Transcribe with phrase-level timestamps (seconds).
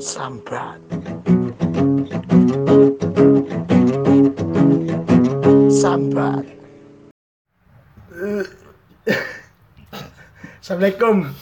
[0.00, 0.80] Sambat.
[5.72, 6.44] Sambat.
[10.60, 11.32] Assalamualaikum.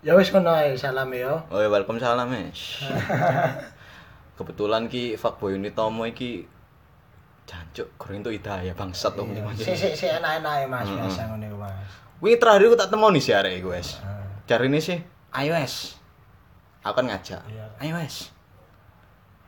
[0.00, 1.44] Ya wis ngono ae salam ya.
[1.52, 2.80] Oh, ya, Waalaikumsalam, Mas.
[4.40, 6.48] Kebetulan ki fuckboy Unitomo iki
[7.50, 11.44] jancuk goreng itu hidayah bangsat to muni Si si si enak-enak ae Mas biasa ngono
[11.50, 11.90] iku Mas.
[12.22, 13.96] Wingi terakhir aku tak temoni sih arek iku, wes.
[14.04, 14.22] Ah.
[14.44, 15.00] Cari ini sih,
[15.32, 15.96] ayo wes.
[16.84, 17.40] Aku kan ngajak.
[17.48, 17.66] Iya.
[17.80, 18.28] Ayo wes.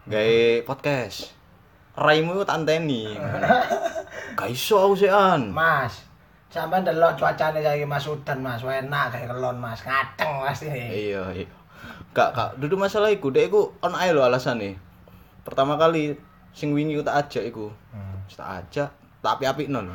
[0.09, 1.37] Gawe podcast.
[1.95, 3.13] Raimu iku tak anteni.
[4.41, 5.53] Gak iso aku sih an.
[5.53, 6.09] Mas,
[6.49, 11.13] sampean delok cuacane saiki Mas udan Mas, enak kayak kelon Mas, ngateng Mas ini.
[11.13, 11.49] Iya, iya.
[12.17, 14.81] Gak, gak, duduk masalah iku, dek iku on ae lho alasane.
[15.45, 16.17] Pertama kali
[16.53, 17.73] sing wingi ku tak ajak iku.
[17.91, 18.23] Hmm.
[18.29, 18.89] Tak ajak,
[19.21, 19.95] tak apik-apikno lho.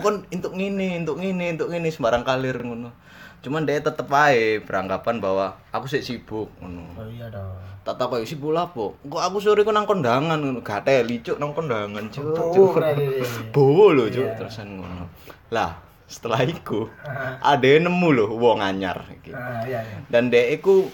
[0.00, 2.92] Kon entuk ngene, entuk ngene, entuk ngene sembarang kalir ngono.
[3.38, 6.84] Cuman dia tetep ae beranggapan bahwa aku sik sibuk ngono.
[6.98, 7.54] Oh iya dong.
[7.86, 8.98] Tak takoki sibuk lapo?
[9.00, 12.74] Kok aku sore ku nang kondangan ngono, gak teli cuk nang kondangan cuk.
[12.76, 13.22] Berarti.
[13.48, 14.36] Bowo lho cuk, Iya.
[14.36, 15.06] terusan ngono.
[15.48, 16.90] Lah, setelah iku
[17.54, 19.32] ada yang nemu lho wong anyar iki.
[19.32, 19.98] Ah iya iya.
[20.10, 20.90] Dan dia iku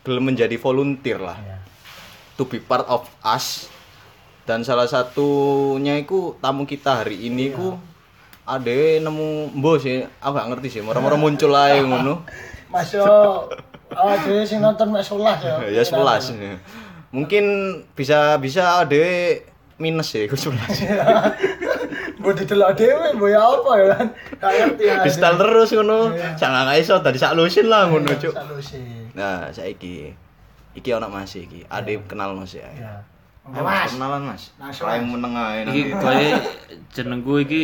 [0.00, 1.58] gelem menjadi volunteer lah Iya.
[2.38, 3.66] to be part of us
[4.48, 7.76] dan salah satunya itu tamu kita hari ini ku
[8.48, 12.24] ada nemu mbok sih aku gak ngerti sih moro-moro muncul aja ngono.
[12.72, 13.04] Mas yo
[13.92, 14.14] oh
[14.48, 15.54] sing nonton mek 11 ya.
[15.68, 16.32] ya sebelas
[17.12, 17.44] mungkin
[17.92, 18.96] bisa bisa ada
[19.76, 20.80] minus ya iku sebelas
[22.18, 23.86] Mbok didelok dhewe mbok ya apa ya?
[23.94, 24.06] Kan.
[24.42, 24.96] Gak ngerti ya.
[25.06, 26.10] Distal terus ngono.
[26.34, 28.34] Jangan gak iso tadi sak lusin lah ngono cuk.
[29.14, 30.10] nah saiki.
[30.74, 31.62] Iki ana Mas iki.
[31.70, 32.66] Ade kenal Mas ya
[33.48, 33.54] Ya.
[33.54, 33.90] Ayo, Mas.
[33.90, 35.08] kenalan Mas Langsung, Rai Mas.
[35.08, 35.96] meneng ae Iki nanti.
[35.98, 36.36] koyo
[36.90, 37.62] jenengku iki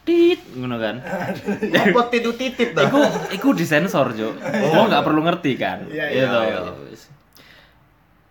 [0.00, 0.96] tit ngono kan.
[1.84, 2.88] Apa titu titit dah?
[2.88, 4.32] Iku iku disensor, Cuk.
[4.72, 5.84] Oh, enggak perlu ngerti kan.
[5.86, 6.72] Iya, Iya iya, iya.
[6.84, 7.12] Wis.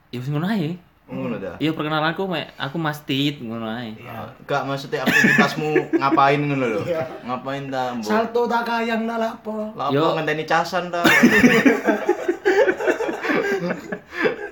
[0.09, 0.81] Ya wis ngono ae.
[1.05, 1.57] Ngono dah.
[1.57, 3.93] Iya perkenalanku mek aku Mas Tit ngono ae.
[4.43, 6.81] Gak maksudnya aktivitasmu ngapain ngono lho.
[7.23, 8.01] Ngapain ta, Mbok?
[8.03, 9.69] Salto tak kayang nak lapo.
[9.73, 11.05] Lapo ngenteni casan ta.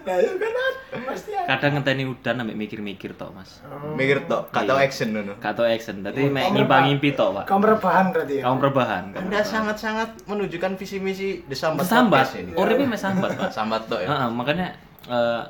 [0.08, 0.56] Nah, ya kan
[1.04, 1.52] pasti ada.
[1.52, 3.60] Kadang ngenteni udan ambek mikir-mikir tok, Mas.
[3.94, 5.36] Mikir tok, gak tau action ngono.
[5.36, 6.00] Gak tau action.
[6.00, 7.46] Dadi mek ngimpi-ngimpi tok, Pak.
[7.52, 8.44] Kamu rebahan berarti ya.
[8.48, 9.04] Kaum rebahan.
[9.12, 12.24] Anda sangat-sangat menunjukkan visi misi The Sambat sambat.
[12.24, 12.52] Podcast ini.
[12.56, 13.50] Uripe mek sambat, Pak.
[13.60, 14.08] Sambat tok ya.
[14.08, 14.68] Heeh, makanya
[15.12, 15.42] eh,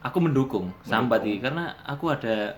[0.00, 2.54] aku mendukung sambat ini karena aku ada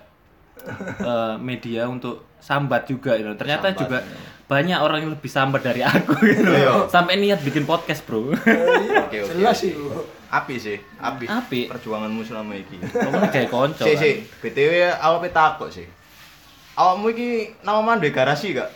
[1.01, 3.33] eh, media untuk sambat juga gitu.
[3.33, 4.17] Ternyata Sambat, juga ya.
[4.45, 6.45] banyak orang yang lebih sambat dari aku gitu.
[6.45, 6.85] Iya.
[6.85, 8.37] Sampai niat bikin podcast, Bro.
[8.37, 8.45] Oke,
[9.17, 9.17] oke.
[9.33, 9.73] Jelas sih.
[10.29, 11.25] Api sih, api.
[11.25, 11.65] Apik.
[11.69, 12.77] Perjuanganmu selama iki.
[12.77, 13.81] Kamu kayak konco.
[13.81, 13.99] Si, kan.
[13.99, 14.09] si,
[14.39, 15.89] BTW awak pe takok sih.
[16.73, 17.29] Awakmu iki
[17.59, 18.69] nama mandi garasi gak?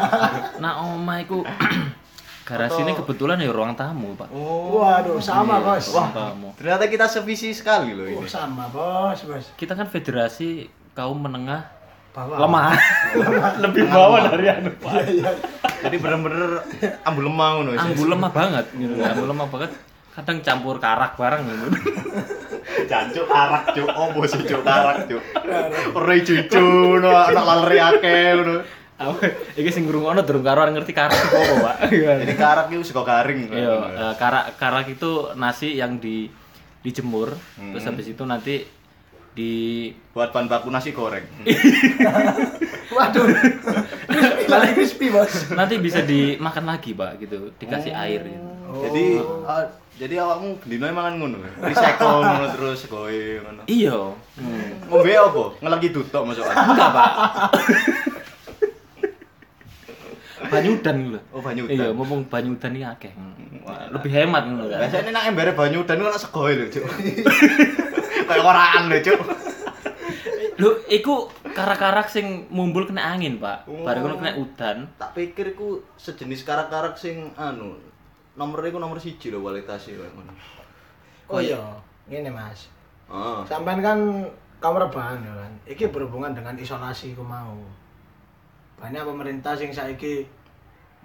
[0.62, 1.44] Nah, omah iku
[2.48, 4.32] garasi ini kebetulan ya ruang tamu, Pak.
[4.32, 4.80] Oh.
[4.80, 5.84] Waduh, sama bos.
[5.90, 6.48] Ruang tamu.
[6.56, 8.26] Ternyata kita sevisi sekali loh Oh, ini.
[8.26, 9.52] sama bos, bos.
[9.54, 11.68] Kita kan federasi kaum menengah
[12.10, 12.40] Bawah.
[12.40, 12.72] lemah.
[13.68, 14.92] Lebih bawah dari anu, Pak.
[15.84, 16.64] Jadi bener-bener
[17.04, 17.70] ambu lemah ngono.
[17.76, 18.96] Ambu lemah banget gitu.
[18.96, 19.70] Ambu lemah banget.
[20.16, 21.66] Kadang campur karak bareng gitu.
[22.90, 25.22] Jancuk karak cuk, opo sih cuk karak cuk.
[25.92, 26.66] Ora cucu
[27.04, 28.56] no anak lalere akeh ngono.
[28.96, 29.28] Apa?
[29.60, 31.76] Iki sing ngrungokno durung karuan ngerti karak itu apa, Pak.
[32.24, 33.52] Jadi karak itu suka garing.
[33.52, 36.32] Iya, eh, karak karak itu nasi yang di
[36.80, 38.64] dijemur, terus habis itu nanti
[39.36, 39.52] di
[40.16, 41.28] Buat bahan baku nasi goreng.
[42.96, 43.28] Waduh.
[44.48, 45.52] Lagi crispy, bos.
[45.52, 47.52] nanti bisa dimakan lagi, Pak, gitu.
[47.60, 48.48] Dikasih air gitu.
[48.80, 49.06] Jadi
[49.44, 51.40] ah, jadi awakmu gendino mangan ngono.
[51.56, 53.64] Recycle ngono terus goe ngono.
[53.64, 54.12] Iya.
[54.92, 55.44] Ngombe apa?
[55.64, 56.44] Ngelagi tutuk masuk.
[56.44, 57.10] Enggak, Pak.
[60.46, 61.18] Banyudan gitu.
[61.32, 63.10] Oh banyu Iya, mumpung banyudan ini akeh.
[63.90, 64.84] Lebih hemat ngono kan.
[64.84, 66.84] Biasanya nak embere banyu udan ku ana segoe lho cuk.
[68.28, 69.20] Kayak oraan lho cuk.
[70.56, 73.68] Lho, iku karak-karak sing mumbul kena angin, Pak.
[73.68, 73.84] Oh.
[73.84, 74.88] Bareng kena udan.
[75.00, 77.80] Tak pikir iku sejenis karak-karak sing anu
[78.36, 80.32] nomornya iku nomor siji lho kualitasnya kayak ngono.
[81.26, 81.58] Oh iya,
[82.06, 82.70] ngene Mas.
[83.08, 83.42] Ah.
[83.48, 83.98] Sampean kan
[84.60, 85.52] kamu rebahan ya kan.
[85.66, 87.56] Iki berhubungan dengan isolasi ku mau.
[88.76, 90.28] Banyak pemerintah sing saiki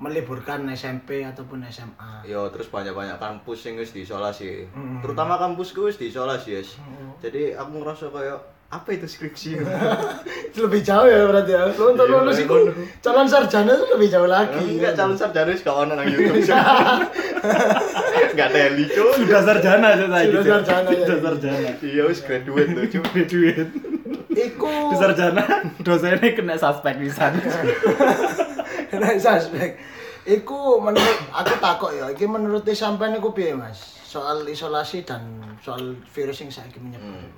[0.02, 2.26] meliburkan SMP ataupun SMA.
[2.26, 4.66] Yo terus banyak-banyak kampus sing wis diisolasi.
[4.74, 5.00] Hmm.
[5.00, 6.82] Terutama kampus gue wis diisolasi, yes.
[6.82, 7.14] Hmm.
[7.22, 8.40] Jadi aku ngerasa kayak
[8.72, 9.60] apa itu skripsi?
[10.52, 11.68] Itu lebih jauh ya berarti ya.
[11.76, 12.72] Lu untuk Iya, lulus itu ngono.
[13.04, 14.64] calon sarjana itu lebih jauh lagi.
[14.80, 16.40] Enggak calon sarjana wis gak ono nang YouTube.
[18.32, 19.12] Enggak teli, Cuk.
[19.20, 20.90] Sudah sarjana aja saya Sudah sarjana.
[20.92, 21.70] Sudah sarjana.
[21.80, 23.04] Iya wis graduate tuh, Cuk.
[23.12, 23.72] Graduate.
[24.32, 25.44] Iku Di sarjana
[25.84, 27.40] dosennya kena suspek di sana.
[28.92, 29.72] Nek suspek.
[30.22, 34.00] Iku menurut aku takok ya, iki menurut sampean iku piye, Mas?
[34.06, 37.10] Soal isolasi dan soal virus yang saiki menyebar.
[37.10, 37.32] Hmm.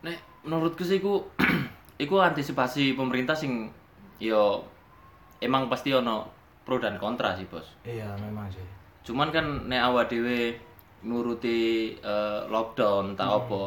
[0.00, 1.22] Nek menurutku sih iku
[2.04, 3.70] iku antisipasi pemerintah sing
[4.18, 4.62] yo
[5.42, 6.30] emang pasti ono
[6.62, 7.66] pro dan kontra sih, Bos.
[7.82, 8.62] Iya, memang sih.
[9.02, 10.54] Cuman kan nek awak dhewe
[11.02, 13.66] nuruti eh, lockdown tak apa.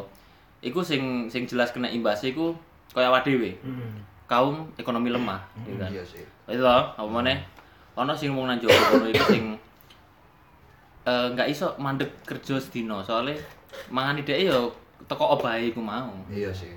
[0.64, 2.56] Iku sing sing jelas kena imbas iku
[2.96, 3.52] kaya awak dhewe.
[3.60, 4.00] Hmm.
[4.26, 5.92] Kaum ekonomi lemah, gitu kan.
[5.92, 6.24] Iya sih.
[6.48, 7.44] Itu loh, apa maneh?
[7.94, 9.44] Ono sing wong nang Jawa kono iku sing
[11.06, 13.38] eh nggak iso mandek kerja sedina soalnya
[13.94, 14.74] mangan ide yo
[15.06, 16.12] teko obahe iku mau.
[16.30, 16.74] Iya sih.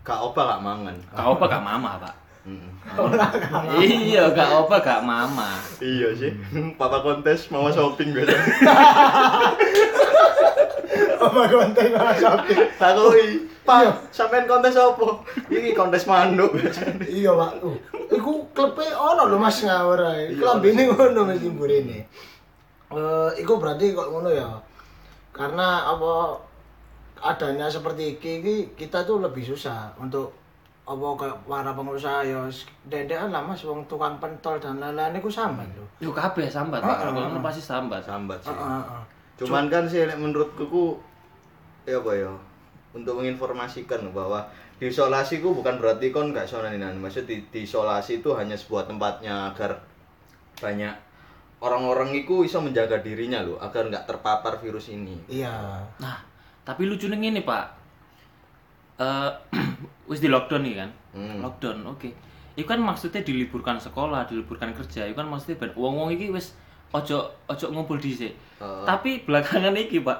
[0.00, 0.96] Kak Opa gak mangan.
[1.12, 2.14] Gak apa gak mama, Pak.
[3.80, 5.60] Iya, gak apa gak mama.
[5.76, 6.32] Iya sih.
[6.80, 8.32] Papa kontes mama shopping biasa.
[11.20, 12.52] Apa konten Mas Sapi?
[12.80, 13.44] Takoi.
[13.60, 15.20] Pak, sampean kontes apa?
[15.52, 17.04] Iki kontes manuk biasanya.
[17.04, 17.52] Iya, Pak.
[18.08, 20.32] Iku klepe ono lho Mas ngawur ae.
[20.34, 22.08] Klambine ngono Mas Imburene.
[22.90, 24.48] Eh, iku berarti kok ngono ya.
[25.30, 26.40] Karena apa
[27.20, 30.32] adanya seperti iki, iki kita tuh lebih susah untuk
[30.90, 32.40] apa kayak para pengusaha ya
[32.90, 35.86] dendekan lah Mas wong tukang pentol dan lain-lain iku sambat lho.
[36.02, 36.98] Yo kabeh sambat, Pak.
[37.06, 38.02] Kalau pasti sambat.
[38.02, 38.50] Sambat sih.
[38.50, 39.02] Heeh, heeh.
[39.38, 40.98] Cuman kan sih nek menurutku ku
[41.86, 42.32] ya apa ya
[42.90, 44.42] untuk menginformasikan bahwa
[44.82, 46.98] diisolasi ku bukan berarti kon gak naninan.
[46.98, 49.78] Maksud di, diisolasi itu hanya sebuah tempatnya agar
[50.58, 50.92] banyak
[51.60, 55.16] orang-orang itu bisa menjaga dirinya loh agar nggak terpapar virus ini.
[55.28, 55.84] Iya.
[56.00, 56.29] Nah,
[56.70, 57.64] tapi lucunya gini, Pak.
[59.02, 59.30] Eh
[60.10, 60.90] wis di lockdown nih kan.
[61.18, 61.42] Hmm.
[61.42, 62.10] Lockdown, oke.
[62.54, 65.10] Itu kan maksudnya diliburkan sekolah, diliburkan kerja.
[65.10, 66.54] Itu kan maksudnya ben wong-wong iki wis
[66.94, 68.38] ojo ojo ngumpul dhisik.
[68.62, 68.84] Heeh.
[68.86, 70.18] Tapi belakangan iki, Pak,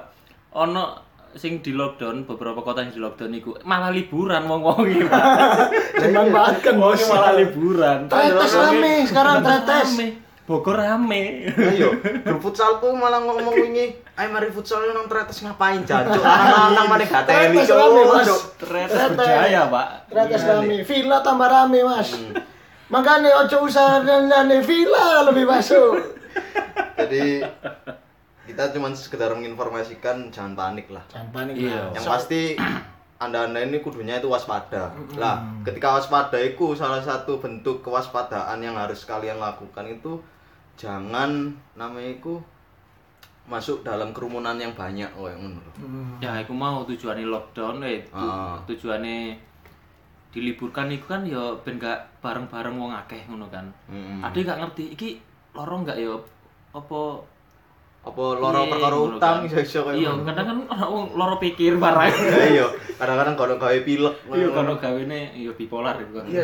[0.51, 5.23] ono sing di lockdown beberapa kota yang di lockdown iku malah liburan wong-wong iki, Pak.
[6.03, 7.07] Dimanfaatkan Wong Bos.
[7.07, 7.97] malah liburan.
[8.11, 9.89] Tretes rame sekarang tretes.
[10.51, 11.47] Bogor rame.
[11.55, 11.95] Ayo,
[12.27, 16.19] grup futsalku malah ngomong wingi, ayo mari futsal nang tretes ngapain jancuk?
[16.19, 18.27] Lanang mana gak teli Tretes rame, Mas.
[18.27, 18.41] cuk.
[18.59, 19.87] Tretes berjaya, Pak.
[20.11, 22.11] Tretes rame, villa tambah rame mas.
[22.91, 26.03] Makanya ojo usah nanya villa lebih masuk.
[26.99, 27.39] Jadi
[28.43, 30.99] kita cuma sekedar menginformasikan jangan panik lah.
[31.07, 31.95] Jangan panik Iya.
[31.95, 32.41] Yang pasti
[33.15, 34.91] anda-anda ini kudunya itu waspada.
[35.15, 40.19] Lah, ketika waspada itu salah satu bentuk kewaspadaan yang harus kalian lakukan itu
[40.81, 41.29] jangan
[41.75, 42.41] namanya itu
[43.43, 45.73] masuk dalam kerumunan yang banyak oh yang menurut.
[46.17, 48.57] Ya, aku mau tujuannya lockdown, eh, tu- Ah.
[48.63, 49.35] tujuannya
[50.31, 53.67] diliburkan itu kan ya ben gak bareng-bareng wong akeh ngono kan.
[53.85, 54.23] Mm-mm.
[54.23, 55.09] Ada gak ngerti iki
[55.51, 56.15] lorong gak ya
[56.71, 57.01] apa
[58.01, 59.45] Apa loro Iya, perkara utang kan.
[59.45, 62.09] iso iso Iya, kadang kan ana wong loro pikir barang.
[62.33, 62.65] Ya, Iya,
[62.97, 64.15] kadang-kadang kalau gawe pilek.
[64.27, 66.25] Iya, kalau gawene ya bipolar itu kan.
[66.25, 66.41] Iya.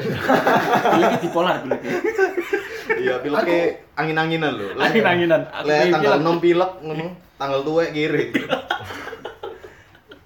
[1.01, 1.89] Iki bipolar gitu.
[2.89, 3.59] Iya, pileknya
[3.93, 4.67] angin-anginan lho.
[4.75, 5.41] Angin-anginan.
[5.49, 5.93] Aku Lek pilek.
[5.93, 7.05] tanggal 6 pilek ngono,
[7.35, 8.23] tanggal tuwek kiri.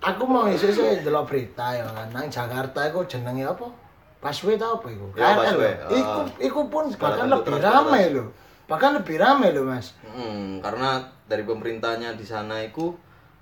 [0.02, 2.10] Aku mau isi sih delok berita ya kan.
[2.10, 3.70] Nang Jakarta iku jenenge apa?
[4.18, 5.14] Busway ta apa iku?
[5.14, 5.74] Ya, busway.
[5.92, 6.26] Iku Ah.
[6.40, 8.34] iku pun bahkan lebih ramai loh.
[8.66, 9.94] Bahkan lebih ramai loh Mas.
[10.04, 12.98] Hmm, karena dari pemerintahnya di sana itu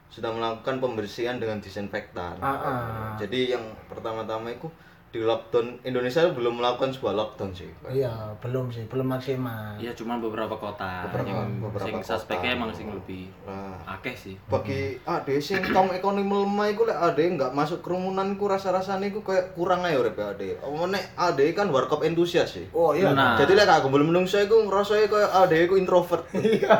[0.10, 2.36] sudah melakukan pembersihan dengan disinfektan.
[2.39, 3.16] Ah, ah.
[3.16, 4.68] Jadi yang pertama-tama itu
[5.10, 7.66] di lockdown Indonesia belum melakukan sebuah lockdown sih.
[7.84, 9.74] Iya, belum sih, belum maksimal.
[9.76, 12.10] Iya, cuma beberapa kota Beberapa- yang beberapa sing kota.
[12.14, 14.38] suspeknya emang sing lebih Nah, akeh sih.
[14.45, 19.26] bagi ade sing kaum ekonomi lemah iku lek ade nggak masuk kerumunan ku rasa-rasane iku
[19.26, 20.54] kayak kurang ae urip ade.
[20.56, 22.69] Apa nek ade kan warkop entusias sih.
[22.69, 23.10] Oh iya.
[23.10, 23.33] Nah.
[23.33, 26.22] Jadi lek aku belum menungso iku ngrasake kayak ade iku introvert.
[26.38, 26.76] Iya.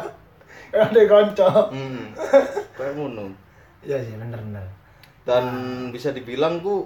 [0.70, 1.50] Ada kanca.
[1.68, 2.14] Hmm.
[2.78, 3.34] Kayak ngono.
[3.82, 4.62] Iya sih, bener bener.
[5.26, 5.46] Dan
[5.90, 6.86] bisa dibilang ku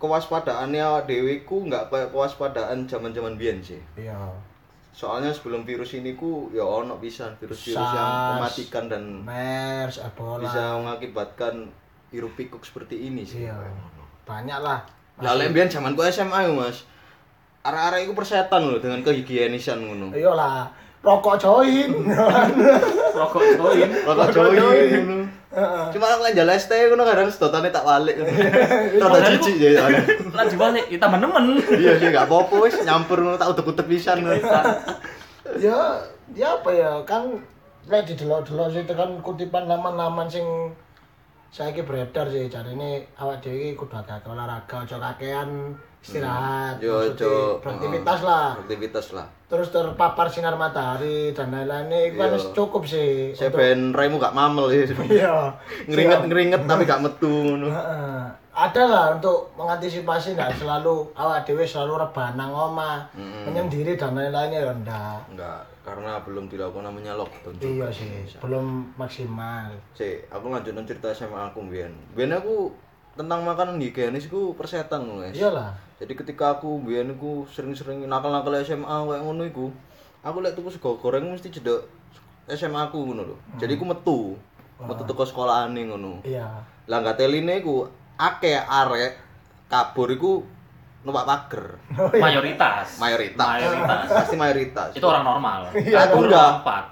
[0.00, 3.78] kewaspadaannya dewi ku nggak kayak kewaspadaan zaman-zaman biyen sih.
[4.00, 4.16] Iya.
[4.96, 10.42] Soalnya sebelum virus ini ku ya ono bisa virus-virus yang SARS, mematikan dan MERS, Ebola.
[10.42, 11.68] bisa mengakibatkan
[12.10, 13.44] hiruk pikuk seperti ini sih.
[13.44, 13.60] Iya.
[14.24, 14.80] Banyak lah.
[15.20, 16.88] Lah lek biyen zaman ku SMA yo, Mas.
[17.60, 20.16] Arek-arek iku persetan loh dengan kehigienisan ngono.
[20.16, 20.64] Iya lah.
[21.04, 21.92] Rokok join.
[23.12, 23.88] Rokok join.
[24.08, 25.19] Rokok join
[25.90, 28.14] Cuma aku lek jalan ST ngono kadang sedotane tak balik.
[29.02, 29.82] Rada jijik ya.
[30.30, 31.58] Lanjut balik, ya tambah nemen.
[31.74, 34.22] Iya sih gak apa-apa wis nyampur ngono tak utek-utek pisan.
[34.22, 34.38] ngono.
[35.58, 35.98] ya,
[36.38, 37.42] ya apa ya kan
[37.90, 40.46] lek didelok-delok sih tekan kutipan laman-laman sing
[41.50, 47.60] saiki beredar sih jarine awak dhewe iki kudu agak olahraga, aja kakean istirahat, Yo maksudnya
[47.60, 48.46] beraktivitas lah.
[48.56, 49.26] Aktivitas lah.
[49.46, 52.34] Terus terpapar sinar matahari dan lain-lain itu kan Iya.
[52.34, 53.30] wis cukup sih.
[53.30, 54.86] Saya untuk- ben raimu gak mamel ya.
[55.04, 55.34] Iya.
[55.84, 57.68] Ngeringet-ngeringet tapi gak metu ngono.
[58.50, 63.08] Ada lah untuk mengantisipasi nggak selalu awak dewe selalu rebahan nang omah
[63.46, 67.56] menyendiri dan lain-lainnya ya enggak Enggak, karena belum dilakukan namanya lockdown.
[67.56, 71.94] iya sih belum maksimal Cek, aku lanjut nang cerita SMA aku Bian.
[72.12, 72.68] Bian aku
[73.18, 75.34] tentang makanan higienis ku persetan ngono, guys.
[75.36, 79.66] iyalah Jadi ketika aku Bian aku sering-sering nakal-nakal SMA kayak ngono iku,
[80.24, 81.84] aku lek tuku sego goreng mesti jedok
[82.48, 83.36] SMA aku ngono lho.
[83.60, 84.20] Jadi aku metu.
[84.80, 86.24] Metu teko sekolahane ngono.
[86.24, 86.48] iya
[86.88, 87.84] Lah enggak teline iku
[88.16, 89.20] akeh arek
[89.68, 90.40] kabur iku
[91.04, 91.64] numpak pager.
[92.16, 92.96] Mayoritas.
[92.96, 93.44] Mayoritas.
[93.44, 94.04] Mayoritas.
[94.08, 94.90] Pasti mayoritas.
[94.96, 95.68] Itu orang normal.
[95.76, 96.64] Iya, aku enggak.
[96.64, 96.84] empat.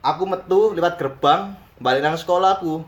[0.00, 2.84] Aku metu lewat gerbang, balik nang sekolah aku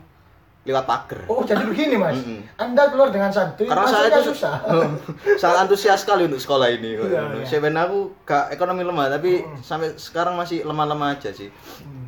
[0.63, 1.19] lewat pager.
[1.27, 2.39] oh jadi begini mas Mm-mm.
[2.55, 4.63] anda keluar dengan santuy Karena saya itu susah
[5.41, 6.95] sangat antusias sekali untuk sekolah ini.
[6.95, 7.43] Iya, iya.
[7.43, 11.51] Sebenarnya aku gak ekonomi lemah, tapi sampai sekarang masih lemah-lemah aja sih.
[11.83, 12.07] Hmm.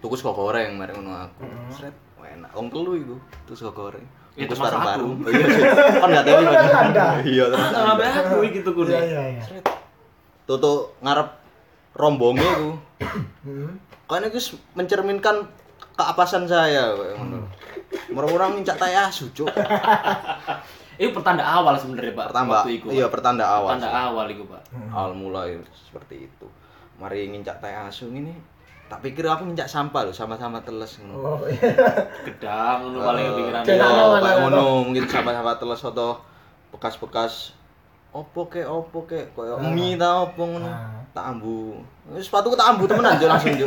[0.00, 1.44] Tuku sego goreng bareng ngono aku.
[1.68, 2.48] Sret, wah, enak.
[2.56, 4.06] Wong telu iku, tuku sego goreng.
[4.32, 5.04] Ya, bareng-bareng.
[5.04, 5.08] aku.
[5.20, 5.62] Oh, Iya sih.
[6.00, 7.06] Kan enggak tahu Oh, Anda.
[7.36, 7.68] Iya, terus.
[7.68, 8.88] Sampai aku gitu kudu.
[8.88, 9.44] iya iya iya
[10.48, 11.28] Tutuk ngarep
[11.92, 12.70] rombonge iku.
[13.44, 13.76] Hmm.
[14.08, 15.44] Kan itu mencerminkan
[16.00, 17.20] keapasan saya kayak
[17.90, 18.14] ngono.
[18.14, 19.50] Murah-murah ngincak tai asu, Cuk.
[21.00, 22.26] Itu pertanda awal sebenarnya, Pak.
[22.28, 22.86] Pertanda, waktu itu.
[22.92, 23.72] iya pertanda awal.
[23.72, 24.00] Pertanda sih.
[24.04, 24.62] awal itu, Pak.
[24.90, 26.46] awal mulai seperti itu
[27.00, 28.36] mari ngincak tai asu ini
[28.84, 31.72] tak pikir aku ngincak sampah loh sama-sama teles ngono oh iya
[32.28, 33.62] Gedang ngono paling pikiran.
[33.64, 33.88] Cek Iya,
[34.20, 36.20] kayak ngono mungkin sama-sama teles atau
[36.68, 37.56] bekas-bekas
[38.12, 40.99] opo ke opo ke koyo mie ta opo ngono Ah.
[41.10, 41.82] Tak ambu.
[42.16, 43.66] Sepatuku tak ambu temenan jo langsung jo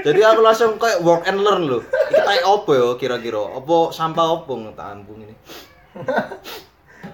[0.00, 3.40] jadi aku langsung kayak work and learn loh iki tai opo ya kira-kira?
[3.40, 5.34] Opo sampah opo tak ambu ngene?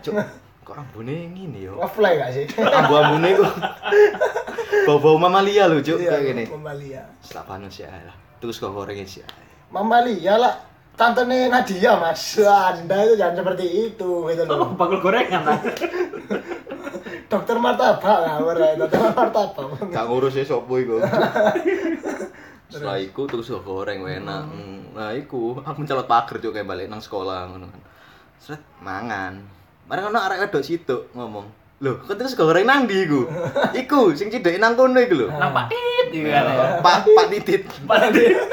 [0.04, 0.14] Cuk,
[0.62, 1.74] kok ambune ngene yo?
[1.78, 2.44] Offline gak sih?
[2.58, 3.46] Ambu-ambune ku
[4.84, 6.44] bau-bau mamalia lho cuk kayak gini.
[6.50, 7.02] Mamalia.
[7.24, 8.16] Setelah panas ya lah.
[8.42, 9.24] Terus kok gorengin sih?
[9.72, 10.54] Mamalia lah.
[10.94, 12.38] Tante Nadia mas.
[12.38, 15.58] Anda itu jangan seperti itu gitu Oh, loh bakul gorengan lah.
[17.26, 21.00] dokter martabak lah ora dokter martabak gak ngurus ya sopo iku
[22.72, 24.44] setelah iku terus goreng enak
[24.90, 27.80] nah iku aku mencolot pager cuk kayak balik nang sekolah ngono kan
[28.36, 29.40] seret mangan
[29.84, 31.46] bareng ono arek wedok situ ngomong
[31.82, 33.28] Loh, kok terus goreng nang ndi iku?
[33.82, 35.28] Iku sing cidek nang kono iku lho.
[35.28, 36.66] Nampak tit gitu kan ya.
[36.80, 37.62] Pak Pak Titit.
[37.84, 38.46] Padahal dia-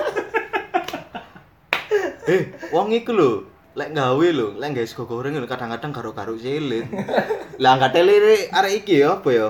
[2.23, 3.31] Eh, wong iku lho,
[3.71, 6.91] lek gawe lho, lek gawe sego goreng lho kadang-kadang karo-karo silit.
[7.63, 8.19] Lah enggak tele
[8.51, 9.47] arek iki ya apa ya?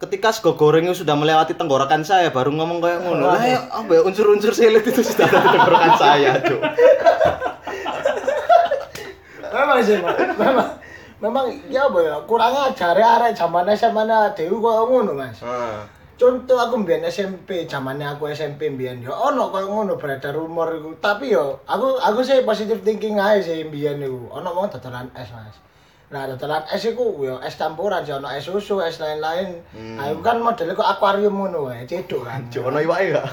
[0.00, 3.28] Ketika sego gorengnya sudah melewati tenggorokan saya baru ngomong kayak ngono.
[3.28, 6.60] Lah ya apa ya unsur-unsur silit itu sudah ada di tenggorokan saya, Cuk.
[9.56, 10.16] memang sih Mas.
[10.36, 10.68] memang
[11.16, 14.04] memang ya apa ya kurangnya jare arek zaman SMA
[14.36, 15.95] dewi kok ngono mas Heeh.
[16.16, 20.96] Contoh aku mbiyen SMP zamannya aku SMP mbiyen ya ono koyo ngono beredar rumor iku.
[20.96, 24.32] Tapi yo aku aku sih positive thinking aja sih mbiyen iku.
[24.32, 25.56] Ono wong dadalan es mas.
[26.08, 28.16] Nah dadalan es iku yo es campuran sih.
[28.16, 29.60] Ono es susu es lain-lain.
[29.76, 30.00] Hmm.
[30.00, 32.40] itu kan modelnya kok akuarium ngono wae cedok kan.
[32.52, 33.28] Cuk ono iwake gak?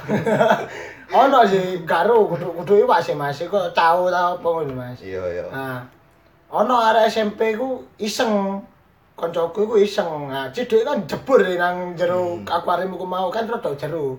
[1.24, 3.40] ono sih karo kudu kudu iwak sih mas.
[3.40, 5.00] Iku tahu tau apa ngono mas.
[5.00, 5.44] Iya, iya.
[5.48, 5.80] Nah,
[6.52, 8.60] ono arek SMP ku iseng
[9.14, 10.30] koncoku iku iseng.
[10.30, 14.18] Nah, ciduk kan jebur nang jero akuarium ku mau kan rada jero.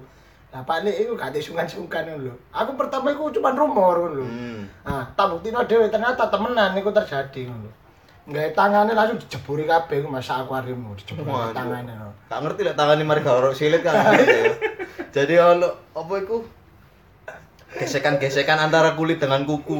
[0.54, 2.30] Lah paling iku gak sungkan-sungkan lho.
[2.54, 4.22] Aku pertama iku cuma rumor lho.
[4.22, 4.62] Hmm.
[4.86, 7.70] Nah, tak buktino dhewe ternyata temenan iku terjadi lho.
[8.24, 11.50] Nggae tangane langsung dijeburi kabeh iku masa akuarium dijeburi Waduh.
[11.50, 11.90] tangane.
[11.90, 12.10] lho.
[12.30, 14.14] Gak ngerti lek tangane mari gak ora silit kan.
[15.14, 16.38] Jadi ono apa iku?
[17.74, 19.74] Gesekan-gesekan antara kulit dengan kuku.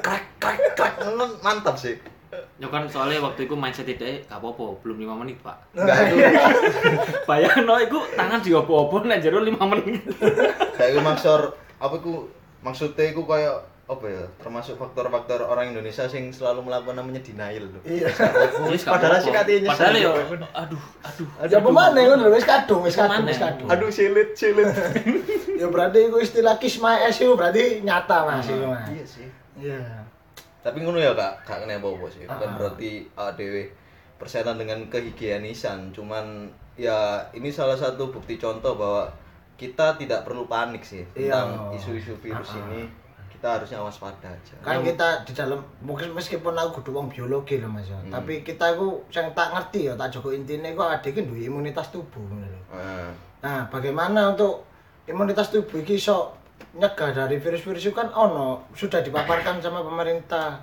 [0.00, 2.00] Krek krek krek ngono mantap sih.
[2.58, 5.78] Ya kan soalnya waktu itu mindset tidak gak apa-apa, belum 5 menit, Pak.
[5.78, 6.16] Enggak itu
[7.30, 10.02] Bayangno iku tangan diopo-opo nek jero 5 menit.
[10.74, 12.26] kayak maksud apa iku
[12.58, 17.80] maksudnya iku kayak apa ya termasuk faktor-faktor orang Indonesia sing selalu melakukan namanya denial loh.
[17.86, 18.12] Iya.
[18.12, 19.24] Padahal apa-apa.
[19.24, 20.10] sih katanya Padahal yo
[20.52, 21.28] aduh, aduh.
[21.48, 23.32] Ya pemane ngono lho wis kadung, wis kadung, Pemane.
[23.32, 23.68] wis kadung.
[23.70, 24.68] Aduh silit silit.
[25.58, 28.46] Ya berarti iku istilah kiss my ass berarti nyata Mas.
[28.46, 29.26] iya sih.
[29.58, 30.06] Iya.
[30.58, 32.24] Tapi ngono ya kak, gak kena apa-apa sih.
[32.24, 32.56] Bukan Ah.
[32.56, 33.54] berarti ADW
[34.14, 35.90] persetan dengan kehigienisan.
[35.90, 36.96] Cuman ya
[37.30, 39.06] ini salah satu bukti contoh bahwa
[39.54, 41.34] kita tidak perlu panik sih Iya.
[41.34, 42.62] tentang isu-isu virus Ah, ah.
[42.64, 42.82] ini.
[43.28, 44.54] Kita harusnya waspada aja.
[44.58, 48.10] kan kita di dalam mungkin meskipun aku kudu wong biologi loh mas ya Hmm.
[48.10, 51.86] tapi kita itu yang tak ngerti ya tak joko intinya kok ada kan duwe imunitas
[51.88, 52.18] tubuh.
[52.68, 54.66] Nah, nah bagaimana untuk
[55.04, 56.34] imunitas tubuh ini iso
[56.76, 60.60] nyegah dari virus-virus itu kan ono sudah dipaparkan sama pemerintah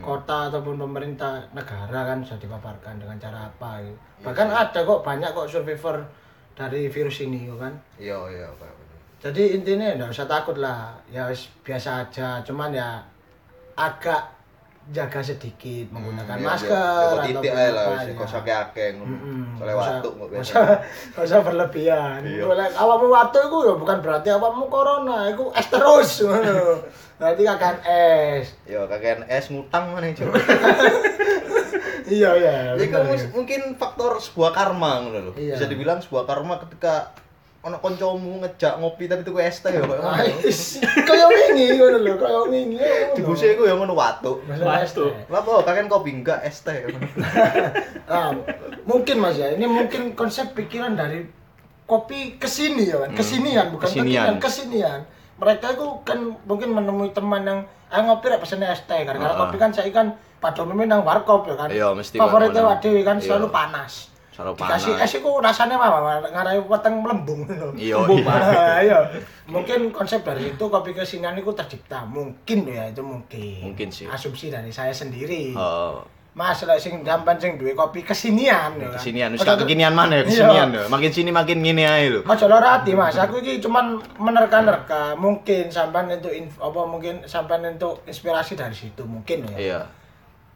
[0.00, 3.96] kota ataupun pemerintah negara kan sudah dipaparkan dengan cara apa gitu.
[4.24, 6.00] bahkan ada kok banyak kok survivor
[6.56, 8.72] dari virus ini kan iya iya Pak.
[8.72, 8.98] bener.
[9.20, 11.28] jadi intinya nggak usah takut lah ya
[11.60, 13.04] biasa aja cuman ya
[13.76, 14.35] agak
[14.86, 16.74] jaga sedikit menggunakan Iya, masker.
[17.42, 18.14] Ya, lah, apa, ya.
[18.14, 18.88] kok sakit akeh.
[18.94, 19.58] Mm-mm.
[19.58, 20.40] Soale Nggak kok biasa.
[20.40, 20.64] usah
[21.18, 22.20] usah berlebihan.
[22.22, 22.46] Iya.
[22.46, 26.86] Boleh awakmu watuk iku ya bukan berarti awakmu corona, iku es terus ngono.
[27.16, 28.46] Berarti kakan es.
[28.62, 30.30] Ya kakek es ngutang mana cuk.
[32.06, 32.54] Iya iya.
[33.34, 35.32] Mungkin faktor sebuah karma ngono lho.
[35.34, 37.10] Bisa dibilang sebuah karma ketika
[37.66, 40.22] ono kancamu ngejak ngopi tapi tuku es teh ya koyo ngono.
[41.02, 42.78] Kayak wingi ngono lho, kayak wingi.
[43.12, 44.38] Dibuse iku ya ngono watuk.
[44.46, 45.10] Masalah es Watuk.
[45.10, 45.34] teh.
[45.34, 46.78] Lah apa kakek kopi enggak es teh.
[48.06, 48.30] Ah,
[48.86, 51.26] mungkin Mas ya, ini mungkin konsep pikiran dari
[51.82, 54.38] kopi ke sini ya kan, kesinian bukan Kesinian.
[54.38, 55.00] kesinian, kesinian.
[55.36, 59.34] Mereka itu kan mungkin menemui teman yang ah ngopi rek pesen es teh kan, karena
[59.34, 59.38] Ah.
[59.42, 61.66] kopi kan saya kan pada umumnya nang warkop ya kan.
[61.68, 63.26] Iya, mesti Favoritnya kan, wadewi kan iya.
[63.26, 64.14] selalu panas.
[64.36, 66.28] Selalu Dikasih es itu rasanya apa?
[66.28, 67.48] Ngarai weteng melembung.
[67.72, 68.34] Iya, iya.
[68.84, 68.98] Iya.
[69.48, 72.04] Mungkin konsep dari itu kopi kesinian itu tercipta.
[72.04, 73.72] Mungkin ya itu mungkin.
[73.72, 74.04] Mungkin sih.
[74.04, 75.56] Asumsi dari saya sendiri.
[75.56, 76.04] Oh,
[76.36, 80.68] Mas lek sing gampang sing duwe kopi kesinian ya kesinian wis kekinian mana ya kesinian
[80.68, 80.84] lho.
[80.92, 82.20] Makin sini makin ngene ae lho.
[82.28, 87.64] Ojo lara hati Mas, aku iki cuman menerka-nerka, mungkin sampean untuk inf- apa mungkin sampean
[87.64, 89.56] untuk inspirasi dari situ mungkin ya.
[89.56, 89.80] Iya.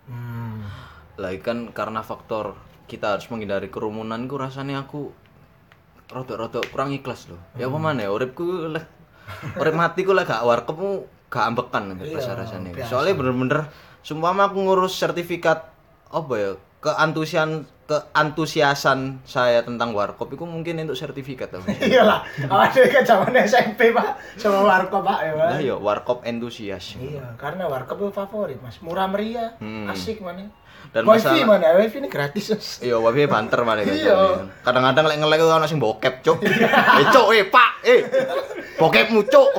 [0.04, 0.68] Hmm.
[1.16, 2.60] Lah kan karena faktor
[2.90, 5.14] kita harus menghindari kerumunan ku rasanya aku
[6.10, 7.38] rodok-rodok kurang ikhlas loh.
[7.54, 8.82] Ya apa mana ya uripku lek
[9.54, 12.74] urip mati ku lek gak warkepmu gak ambekan Iya, biasa rasanya.
[12.82, 13.70] Soalnya bener-bener
[14.02, 15.70] sumpama aku ngurus sertifikat
[16.10, 16.50] apa ya
[16.82, 21.62] keantusian keantusiasan saya tentang warkop itu mungkin untuk sertifikat tau.
[21.82, 24.38] Iyalah, awake dhewe kan zaman SMP, Pak.
[24.38, 25.48] Sama warkop, Pak ya, Pak.
[25.50, 26.94] Lah ya warkop entusias.
[26.94, 28.78] Iya, karena warkop itu favorit, Mas.
[28.78, 29.90] Murah meriah, Hmm.
[29.90, 30.46] asik mana.
[30.90, 31.68] Dan wifi masalah- mana?
[31.78, 32.82] Wifi ini gratis.
[32.82, 33.94] Iya, wae banter malah kan.
[33.94, 34.16] Iya.
[34.60, 36.42] Kadang-kadang lek ngelek ono sing bokep, Cuk.
[36.42, 38.00] Eh, Cuk, eh, Pak, eh.
[38.74, 39.50] Bokepmu, Cuk.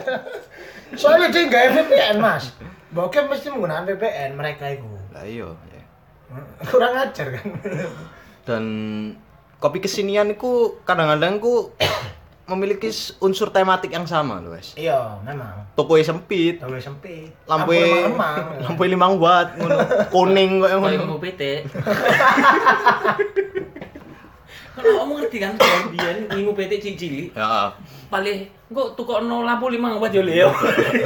[0.91, 2.51] Soalnya dia nggak VPN, Mas.
[2.91, 4.83] Bokep mesti menggunakan VPN mereka itu.
[5.15, 5.83] Lah iya, ya.
[6.65, 7.47] Kurang ajar kan.
[8.43, 8.63] Dan
[9.55, 11.71] kopi kesinian itu kadang-kadang ku
[12.51, 14.75] memiliki unsur tematik yang sama loh, Wes.
[14.75, 15.63] iya, memang.
[15.73, 17.31] Toko sempit, Tahu sempit.
[17.45, 17.71] lampu
[18.59, 19.77] lampu limang watt ngono.
[20.07, 21.15] Kuning kok Kayak ngono.
[21.17, 21.41] PT.
[24.71, 25.53] Kalau kamu ngerti kan,
[25.91, 27.75] biyen ngingu PT cilik Ya.
[28.07, 30.47] paling kok tukokno lampu lima watt yo Leo.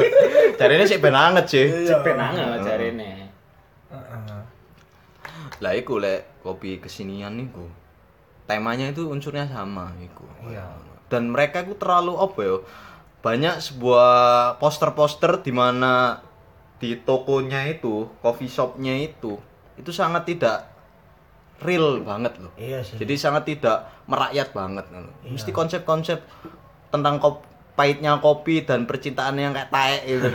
[0.60, 1.66] Jarine sik ben anget sih.
[1.66, 1.98] Iya.
[2.02, 3.30] Penang jarene.
[3.90, 4.40] Heeh.
[5.60, 7.66] Lah iku lek kopi kesinian niku.
[8.46, 10.26] Temanya itu unsurnya sama iku.
[10.46, 10.66] Iya.
[11.12, 12.58] Dan mereka itu terlalu apa ya?
[13.22, 14.12] Banyak sebuah
[14.62, 16.22] poster-poster di mana
[16.78, 19.40] di tokonya itu, coffee shopnya itu,
[19.80, 20.68] itu sangat tidak
[21.64, 22.52] real banget loh.
[22.60, 23.00] Iya sih.
[23.00, 24.86] Jadi sangat tidak merakyat banget.
[24.92, 25.32] Iya.
[25.32, 26.20] Mesti konsep-konsep
[26.92, 27.44] tentang kop
[27.76, 30.28] pahitnya kopi dan percintaan yang kayak taek gitu.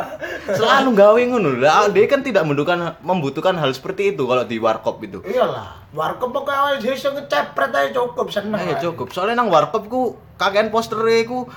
[0.58, 1.58] Selalu gawe ngono.
[1.58, 5.18] Lah dia kan tidak membutuhkan membutuhkan hal seperti itu kalau di warkop itu.
[5.26, 8.56] Iyalah, warkop pokoknya dia bisa ngecepret aja cukup seneng.
[8.56, 8.88] Eh aja.
[8.88, 9.10] cukup.
[9.10, 10.02] Soalnya nang warkop ku
[10.38, 11.50] kakean posternya ku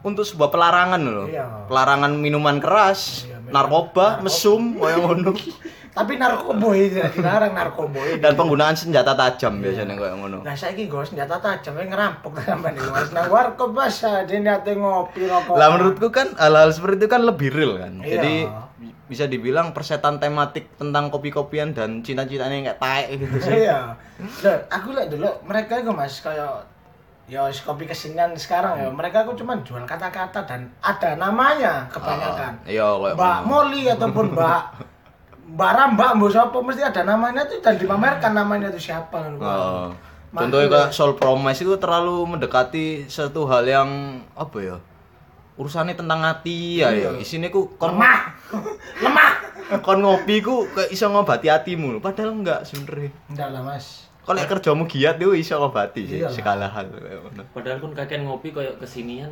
[0.00, 1.26] untuk sebuah pelarangan loh.
[1.26, 1.66] Iya.
[1.66, 5.34] Pelarangan minuman keras, Iya, minuman- narkoba, mesum, kayak ngono.
[5.96, 8.20] Tapi narkoboy tidak dilarang narkoboy.
[8.20, 10.44] Dan penggunaan senjata tajam biasanya kayak ngono.
[10.44, 13.08] Nah, saya gue senjata tajam, yang ngerampok sampai nih mas.
[13.16, 15.56] Nah, warkop mas, dia niatnya ngopi rokok.
[15.56, 18.04] Lah menurutku kan hal-hal seperti itu kan lebih real kan.
[18.04, 18.12] Iya.
[18.12, 18.34] Jadi
[18.76, 23.52] bi- bisa dibilang persetan tematik tentang kopi-kopian dan cinta-cintanya yang kayak taek gitu sih.
[23.64, 23.96] Iya.
[24.44, 26.76] Loh, aku lihat dulu mereka itu mas kayak
[27.26, 32.52] ya kopi kesenian sekarang ya mereka aku cuma jual kata-kata dan ada namanya kebanyakan.
[32.62, 33.38] Ah, Iya Mbak.
[33.42, 34.62] Molly ataupun Mbak
[35.46, 39.32] Mbak Rambak, Mbak siapa mesti ada namanya tuh dan dipamerkan namanya itu siapa kan.
[39.38, 39.88] Oh.
[40.34, 43.90] Contohnya kayak Soul Promise itu terlalu mendekati satu hal yang
[44.34, 44.76] apa ya?
[45.56, 47.14] Urusannya tentang hati ya ya.
[47.16, 48.20] Isine ku kon Lemah.
[49.06, 49.30] Lemah.
[49.80, 52.02] kon ngopi ku kayak iso ngobati hatimu.
[52.02, 53.10] Padahal enggak sebenarnya.
[53.32, 54.10] Enggak lah, Mas.
[54.26, 56.34] Kalau lek kerjamu giat itu iso ngobati sih Iyalah.
[56.34, 57.22] segala hal kayak.
[57.54, 59.30] Padahal pun kakek ngopi koyo kesinian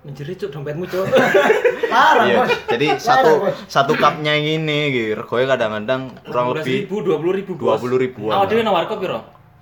[0.00, 1.04] menjerit cuk dompetmu cuk.
[1.92, 2.50] Parah, Iya, Bos.
[2.70, 3.56] jadi Parah, satu Bos.
[3.66, 7.76] satu cupnya ini gitu, regonya kadang-kadang kurang lebih ribu, dua puluh ribu, bos.
[7.78, 8.34] 20 ribuan.
[8.46, 9.20] Dhewe nang warkop piro?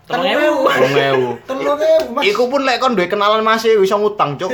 [0.09, 0.61] Tolong Telung ewu.
[0.65, 1.29] Wong ewu.
[1.45, 2.23] Telur ewu, Mas.
[2.25, 4.49] Iku pun lek kon duwe kenalan masih iso ngutang, Cuk.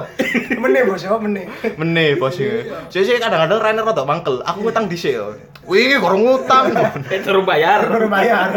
[0.60, 1.48] Meneh, Bos, ya, meneh.
[1.80, 2.68] Meneh bos iki.
[2.92, 4.44] Jadi kadang-kadang Rainer rada mangkel.
[4.44, 5.32] Aku ngutang dhisik yo.
[5.64, 6.68] Wih, gorong ngutang.
[7.08, 7.88] Eh suruh bayar.
[7.88, 8.52] Baru bayar.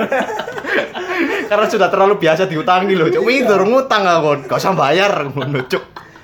[1.48, 3.24] Karena sudah terlalu biasa diutangi loh, Cuk.
[3.24, 4.44] Wih, gorong ngutang aku.
[4.44, 5.84] Gak usah bayar ngono, Cuk.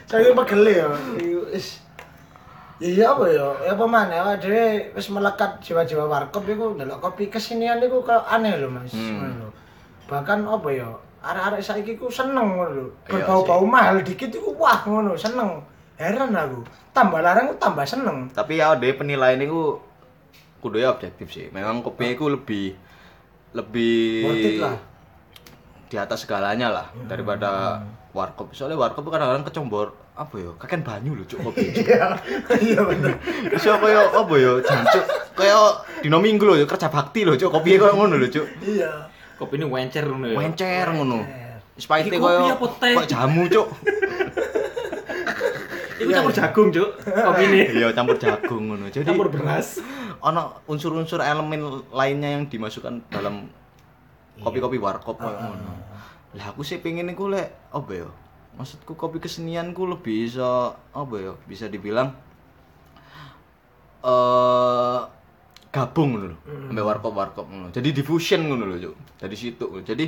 [0.09, 0.89] Saya pegel ya.
[1.21, 1.61] Ya
[2.81, 3.45] iya apa ya?
[3.61, 8.25] Ya apa mana ya dhewe wis melekat jiwa-jiwa warkop iku ndelok kopi kesinian iku kok
[8.25, 8.89] aneh lho Mas.
[8.95, 9.53] Hmm.
[10.09, 10.89] Bahkan apa ya?
[11.19, 12.85] Arek-arek saiki ku seneng ngono lho.
[13.05, 15.61] Iya Berbau-bau mahal dikit iku wah ngono, seneng.
[15.99, 16.63] Heran aku.
[16.95, 18.31] Tambah larang tambah seneng.
[18.33, 19.77] Tapi ya deh penilaian itu
[20.63, 21.51] kudu ya objektif sih.
[21.51, 22.73] Memang kopi itu lebih
[23.53, 24.25] lebih
[25.91, 27.81] di atas segalanya lah daripada
[28.13, 28.51] warkop.
[28.57, 30.51] Soalnya warkop itu kadang-kadang kecombor apa ya?
[30.57, 31.69] Kakek banyu lho cuk kopi.
[31.71, 32.17] Iya.
[32.59, 33.13] Iya bener.
[33.53, 34.51] Iso kaya apa ya?
[34.65, 35.05] Jancuk
[35.37, 35.57] kaya
[36.01, 37.49] dino minggu lho kerja bakti lho cuk.
[37.53, 38.45] Kopi kaya ngono lho cuk.
[38.65, 39.07] Iya.
[39.39, 40.35] Kopi ini wencer ngono ya.
[40.35, 41.19] Wencer ngono.
[41.79, 42.19] Wis pahite teh?
[42.19, 43.67] kaya jamu cuk.
[45.99, 46.89] Iku campur jagung, Cuk.
[47.03, 47.61] Kopi ini.
[47.75, 48.87] Iya campur jagung ngono.
[48.87, 49.83] Jadi Campur beras.
[50.19, 53.47] ono unsur-unsur elemen lainnya yang dimasukkan dalam
[54.43, 55.71] kopi-kopi warkop kayak ngono.
[56.37, 58.09] Lah aku sih pengen iku lek apa ya?
[58.57, 61.33] Maksudku kopi kesenianku lebih bisa apa ya?
[61.49, 62.13] Bisa dibilang
[64.05, 64.99] eh
[65.69, 66.37] gabung ngono lho.
[66.73, 67.67] Ambek warkop-warkop ngono.
[67.69, 68.95] Jadi diffusion ngono lho, Cuk.
[69.21, 69.65] Dari situ.
[69.85, 70.05] Jadi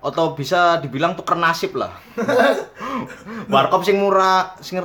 [0.00, 1.92] atau bisa dibilang tuker nasib lah.
[3.52, 4.80] warkop sing murah, sing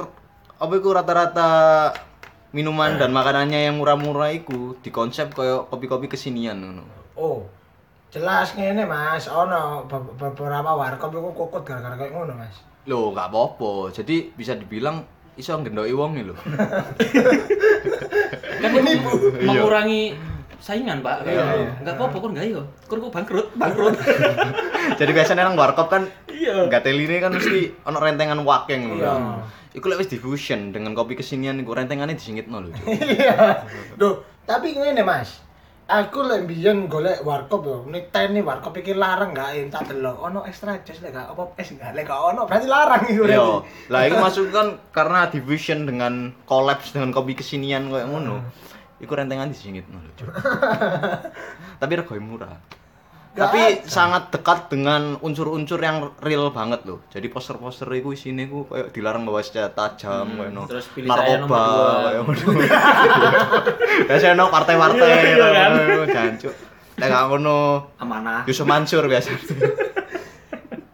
[0.55, 1.49] apa iku rata-rata
[2.55, 6.83] minuman dan makanannya yang murah-murah iku dikonsep kayak kopi-kopi kesinian ngono.
[7.15, 7.47] Oh.
[8.15, 12.63] Jelas ngene Mas, ono be- beberapa warkop iku kokot gara-gara kayak ngono Mas.
[12.87, 13.91] Loh, nggak apa-apa.
[13.91, 15.03] Jadi bisa dibilang
[15.35, 16.35] iso ngendoki wong lho.
[18.55, 18.91] Kan ini
[19.43, 20.15] mengurangi
[20.57, 21.27] saingan, Pak.
[21.27, 21.71] Iya, iya.
[21.83, 22.61] Enggak apa-apa kok enggak yo.
[22.87, 23.95] Kok kok bangkrut, bangkrut.
[24.95, 26.67] Jadi biasanya orang warkop kan Iya.
[26.67, 28.95] nggak teline kan mesti ono rentengan wakeng.
[28.95, 29.43] Iya.
[29.75, 32.69] Iku lek wis diffusion dengan kopi kesinian iku rentengannya disingitno lho.
[32.71, 32.85] Cuk.
[33.11, 33.59] Iya.
[33.99, 35.43] Duh, tapi ngene Mas.
[35.85, 40.17] Aku lek mbiyen golek warkop yo, niteni warkop iki larang gak entak delok.
[40.17, 43.37] Ono extra jus lek gak apa es gak lek gak ono berarti larang iku Iya.
[43.37, 43.93] berarti.
[43.93, 48.41] Lah iku masuk kan karena diffusion dengan collapse dengan kopi kesinian kayak ngono.
[48.97, 50.25] Iku rentengan disingitno lho.
[51.81, 52.57] Tapi regane murah.
[53.35, 53.91] Gak Tapi ada.
[53.91, 57.03] sangat dekat dengan unsur-unsur yang real banget loh.
[57.11, 60.63] Jadi poster-poster itu isine ku kayak dilarang bawa senjata tajam kayak no.
[60.71, 61.91] terus pilih narkoba dua.
[62.07, 62.23] kayak.
[64.07, 65.71] Biasanya no partai-partai iya, kan?
[66.07, 66.55] jancuk.
[66.95, 67.57] Nek gak ngono
[67.99, 68.47] Amanah.
[68.47, 69.35] Yusuf Mansur biasa.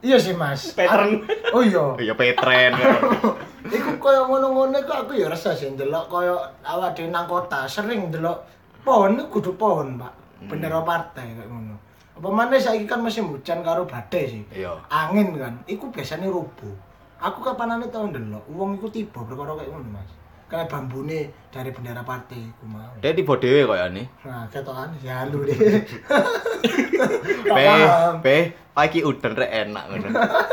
[0.01, 0.73] Iya sih Mas.
[0.73, 1.29] Pattern.
[1.53, 1.93] Oh iya.
[2.01, 2.73] Iya Petren.
[3.77, 8.09] Iku koyo ngono-ngono iku aku ya rasa sih ndelok koyo awak dhewe nang kota sering
[8.09, 8.41] ndelok
[8.81, 10.41] pohon kudu pohon, Pak.
[10.49, 11.77] Bendera partai kayak ngono.
[12.21, 14.45] Apa maneh saiki kan musim hujan karo badai sih.
[14.53, 14.77] Iya.
[14.93, 16.69] Angin kan, iku biasanya rubuh.
[17.17, 20.05] Aku kapanane tau ndelok wong iku tiba perkara kayak ngono, Mas.
[20.45, 22.93] Kayak bambune dari bendera partai iku mau.
[23.01, 24.05] Dia tiba dhewe koyane.
[24.21, 25.57] Nah, ketokan ya lu deh.
[27.49, 30.09] Gak Pe, pagi udan rek enak ngono.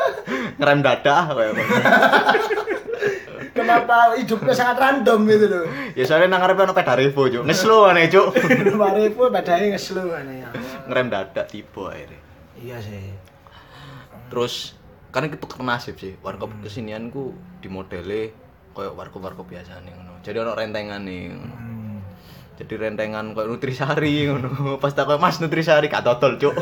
[0.56, 1.62] Ngerem dada kayak ngono.
[3.54, 5.64] Kenapa hidupnya sangat random gitu loh.
[5.96, 7.42] Ya soalnya nang ngarepe ono pedarevo, Cuk.
[7.44, 8.34] Ngeslo aneh, Cuk.
[8.36, 10.48] Kemarin pun badai ngeslu kan ya.
[10.88, 12.20] Ngerem dada tiba akhirnya.
[12.58, 13.14] Iya sih.
[14.28, 14.76] Terus
[15.14, 16.18] kan itu nasib sih.
[16.20, 17.32] Warkop kesinian ku
[17.62, 18.34] di modele
[18.76, 20.12] koyo warkop-warkop biasa nih ngono.
[20.22, 21.22] Jadi ono rentengan nih.
[21.34, 21.98] Hmm.
[22.58, 24.50] Jadi rentengan koyo nutrisari ngono.
[24.82, 26.54] Pas tak Mas nutrisari gak dodol, Cuk.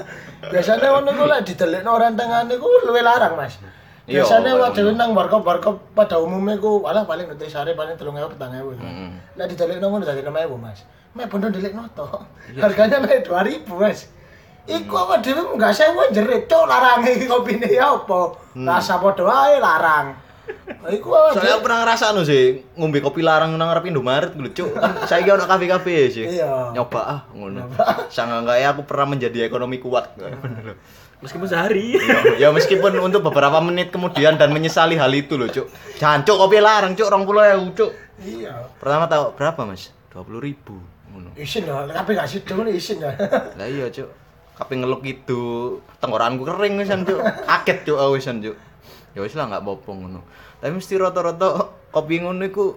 [0.52, 3.58] Biasanya ngono ku lek didelikno rentengane ku luwih larang, Mas.
[4.08, 4.96] Iya, Biasanya wae ngono.
[4.96, 8.80] nang warkop-warkop pada umumnya ku alah paling nutrisari paling 3000 4000.
[8.80, 9.10] Heeh.
[9.36, 10.82] Lek didelikno ngono dadi 6000, Mas.
[11.12, 12.06] Mek bondo delikno to.
[12.56, 14.08] Harganya mek 2000, Mas.
[14.64, 18.34] Iku apa dhewe enggak sewa jerit, cuk larange iki kopine ya apa?
[18.54, 20.14] Rasa padha larang.
[20.90, 24.50] Iku apa Soalnya aku pernah ngerasa no sih ngombe kopi larang nang ngarep Indomaret lho,
[24.50, 24.74] Cuk.
[24.74, 26.24] Kan saiki ono kafe-kafe sih.
[26.26, 26.72] Iya.
[26.72, 27.68] Nyoba ah ngono.
[28.08, 30.16] Sangat enggak ya aku pernah menjadi ekonomi kuat.
[30.16, 30.78] Bener loh.
[31.20, 32.00] Meskipun sehari.
[32.40, 35.68] ya meskipun untuk beberapa menit kemudian dan menyesali hal itu loh, Cuk.
[36.00, 37.90] Jancuk kopi larang, Cuk, 20.000, Cuk.
[38.24, 38.72] Iya.
[38.80, 39.92] Pertama tahu berapa, Mas?
[40.16, 41.28] 20.000 ngono.
[41.36, 43.12] Isin lah, tapi gak sido ngono isin ya.
[43.60, 44.08] Lah iya, Cuk.
[44.56, 47.20] Kape ngeluk itu, tenggorokanku kering wisan, Cuk.
[47.20, 48.56] Kaget, Cuk, aku wisan, Cuk.
[49.12, 50.20] Ya wis lah enggak apa-apa ngono.
[50.58, 51.48] Tapi mesti rata-rata
[51.90, 52.76] kopi ngono iku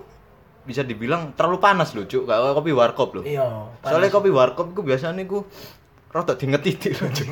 [0.63, 2.25] bisa dibilang terlalu panas loh, Cuk.
[2.25, 3.23] Kayak kopi warkop loh.
[3.23, 3.45] Iya.
[3.83, 5.43] Soalnya kopi warkop iku biasanya iku
[6.13, 7.25] rada dingetitik loh, Cuk.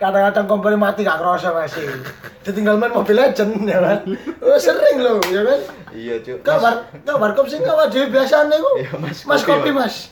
[0.00, 1.84] kadang-kadang komplain mati gak kerasa masih
[2.40, 4.00] ditinggal main Mobile Legend ya kan
[4.40, 5.60] oh, sering loh ya kan
[5.92, 6.40] Iya, Cuk.
[6.40, 10.08] kau bar kau warkop sih kau biasa nih Iya, Mas, mas kopi, mas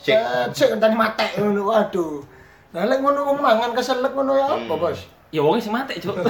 [0.00, 0.16] Cek.
[0.16, 2.24] Set, cek tadi mate ngono waduh
[2.72, 4.80] nah lek ngono ngono mangan keselek ngono ya apa Hmm.
[4.80, 6.16] bos Ya wongnya sing mati, Cuk.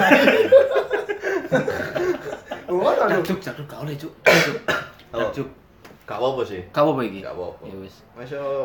[2.69, 4.13] ngono lho Cuk, cuk, gak oleh, Cuk.
[4.45, 4.57] Cuk.
[5.15, 5.31] Oh.
[5.31, 5.49] Cuk.
[6.09, 6.61] Gak apa-apa sih.
[6.73, 7.21] Gak apa-apa iki.
[7.23, 7.63] Gak apa-apa.
[7.69, 7.95] Ya wis.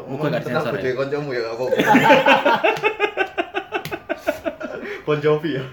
[0.10, 0.82] Muka gak tentang sensor ya?
[0.82, 1.78] bojoe kancamu ya gak apa-apa.
[5.04, 5.64] Bon Jovi ya.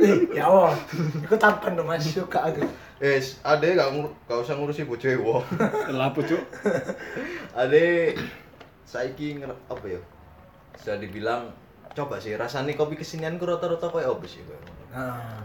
[0.00, 0.72] Eh, ya Allah
[1.20, 2.64] iku tampan dong mas suka aku
[2.96, 5.44] Wes, ade gak ngur gak usah ngurusi bojoe wong.
[5.92, 6.40] Lapo, Cuk?
[7.52, 8.16] ade
[8.88, 10.00] saiki apa ya?
[10.72, 11.52] Bisa dibilang
[11.94, 14.42] coba sih rasane kopi kesinian ku rata-rata koyo apa sih
[14.94, 15.42] nah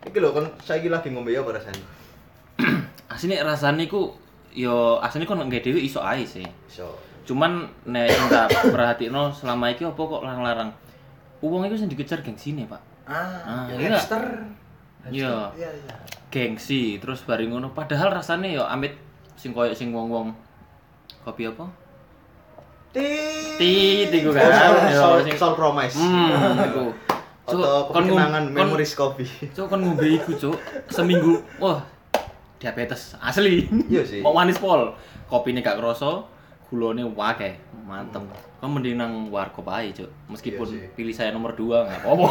[0.00, 1.84] Iki lho kan saiki lagi ngombe apa rasane?
[3.12, 4.16] Asine rasane iku
[4.56, 6.46] yo aslinya kan nggak dewi iso ae sih.
[6.72, 6.96] So,
[7.28, 10.72] Cuman nek tak perhatikno selama iki apa kok larang-larang.
[11.44, 12.80] Uang itu sing dikejar gengsine, Pak.
[13.04, 14.24] Ah, Ah, ya, hipster.
[15.12, 15.52] Iya.
[15.52, 15.94] Iya, iya.
[16.32, 18.96] Gengsi, terus bareng ngono padahal rasane yo amit
[19.36, 20.32] sing koyo sing wong-wong
[21.28, 21.68] kopi apa?
[22.90, 23.54] Tit.
[23.56, 25.22] Tit iku Oh, kan.
[25.22, 25.94] sing- soal promise.
[25.94, 26.84] Hmm, iku.
[27.46, 29.26] Cuk, kon kenangan memories coffee.
[29.50, 30.56] Cuk kon ngombe iku, Cuk.
[30.86, 31.38] Seminggu.
[31.58, 31.82] Wah,
[32.58, 33.66] diabetes asli.
[33.86, 34.20] Iya sih.
[34.20, 34.94] Mau manis pol.
[35.26, 36.26] Kopine gak kerasa,
[36.66, 37.58] gulane wake.
[37.80, 38.22] Mantep.
[38.60, 40.10] Kan mending nang warkop ae, Cuk.
[40.26, 42.26] Meskipun Iya pilih saya nomor 2 enggak apa-apa.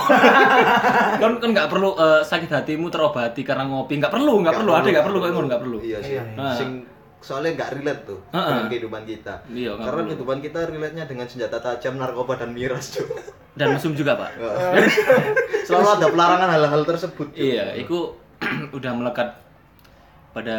[1.23, 4.71] kan kan enggak perlu eh, sakit hatimu terobati karena ngopi, enggak perlu, enggak perlu.
[4.71, 5.77] Ada enggak perlu ngono, enggak perlu.
[5.79, 6.15] Iya sih.
[6.15, 6.35] Iya, iya.
[6.35, 6.53] Nah.
[6.53, 6.69] Sing
[7.19, 8.47] soalnya nggak relate tuh Heeh.
[8.47, 9.33] dengan kehidupan kita.
[9.45, 10.09] Iya, Karena perlu.
[10.09, 13.11] kehidupan kita relate-nya dengan senjata tajam, narkoba dan miras, Cuk.
[13.53, 14.39] Dan mesum juga, Pak.
[15.67, 17.27] Selalu ada pelarangan hal-hal tersebut.
[17.29, 17.37] Cuk.
[17.37, 18.15] Iya, itu
[18.71, 19.35] udah melekat
[20.31, 20.57] pada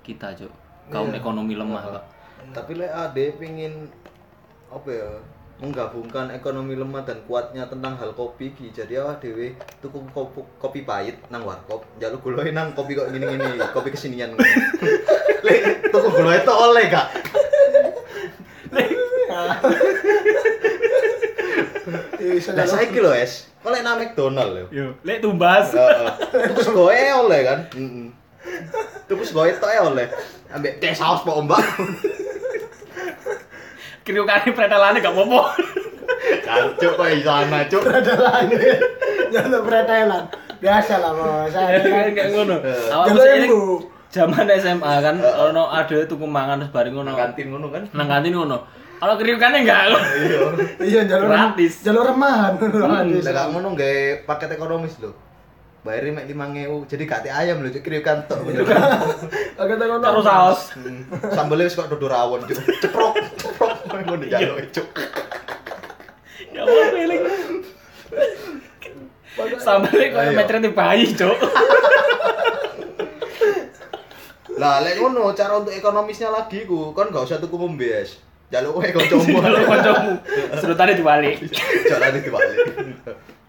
[0.00, 0.52] kita, Cuk.
[0.88, 1.20] Kaum Iya.
[1.20, 2.04] ekonomi lemah, Pak.
[2.52, 3.86] Tapi lek ade pingin
[4.66, 5.08] apa ya
[5.62, 8.74] menggabungkan ekonomi lemah dan kuatnya tentang hal kopi ki.
[8.74, 13.62] Jadi awak dhewe tuku kopi, kopi pahit nang warkop njaluk guloi nang kopi kok gini-gini
[13.70, 14.34] kopi kesinian.
[15.46, 17.06] Lek tuku guloi itu oleh gak
[22.22, 23.50] Iya, nah saiki lho es.
[23.66, 25.74] Oleh nang McDonald Yo, lek tumbas.
[25.74, 26.54] Heeh.
[26.54, 27.66] tuku oleh kan?
[27.74, 28.14] Heeh
[29.12, 30.06] tuku segoe tok e oleh.
[30.52, 31.64] Ambek teh saus po ombak
[34.02, 35.42] Kriukane pretelane gak apa-apa.
[36.42, 38.44] kancuk kok iso ana cuk Pretelan.
[39.32, 40.24] Jangan pretelan.
[40.62, 41.50] Biasa lah, Bos.
[41.54, 42.56] Saya Kayak ngono.
[42.62, 43.76] Awak Jalan mesti eling ilmu.
[44.12, 47.08] Zaman SMA kan ono ada tuku mangan terus bareng ngono.
[47.10, 48.58] nang kantin ngono kan Nang kantin ngono.
[49.02, 49.82] Kalau kriukane enggak.
[50.14, 50.40] iya
[50.78, 51.82] Iya, jalur Gratis.
[51.82, 52.54] Jalur remahan.
[52.60, 53.24] Gratis.
[53.26, 55.10] Lah gak ngono gawe paket ekonomis lho.
[55.82, 56.86] Bayari mek 5000.
[56.86, 58.38] Jadi gak teh ayam lho, cek kirikan tok.
[58.46, 59.98] Oke, tak ngono.
[59.98, 60.78] Karo saus.
[60.78, 61.02] Hmm.
[61.34, 62.54] Sambelnya wis kok dodo rawon, Cuk.
[62.78, 63.74] Ceprok, ceprok
[64.06, 64.88] ngono jalo, Cuk.
[66.54, 67.22] Ya apa eling.
[69.58, 70.38] Sambale koyo Ayo.
[70.38, 71.34] metrete bayi, Cuk.
[74.54, 78.22] Lah lek ngono cara untuk ekonomisnya lagi ku, kon gak usah tuku membes.
[78.52, 79.34] Jaluk kowe kancamu.
[79.40, 80.10] Kalau kancamu
[80.62, 81.40] serutane dibalik.
[81.88, 82.58] Jalan dibalik.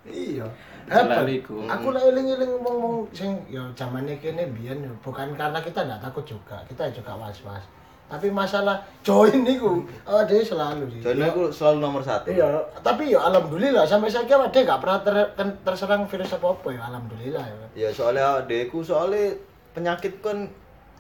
[0.08, 0.48] Iya.
[0.90, 1.28] Jalan Hebat.
[1.30, 1.56] iku.
[1.66, 6.26] Aku lek eling-eling ngomong sing ya zamane kene biyen ya, bukan karena kita ndak takut
[6.28, 7.64] juga, kita juga was-was.
[8.04, 11.02] Tapi masalah join niku awake dhewe selalu sih.
[11.02, 12.30] Join aku selalu nomor satu.
[12.30, 16.68] Iya, tapi ya alhamdulillah sampai saya awake dhewe gak pernah ter- ter- terserang virus apa-apa
[16.70, 17.66] ya alhamdulillah ya.
[17.74, 19.34] Ya soalnya adekku soalnya
[19.74, 20.46] penyakit kan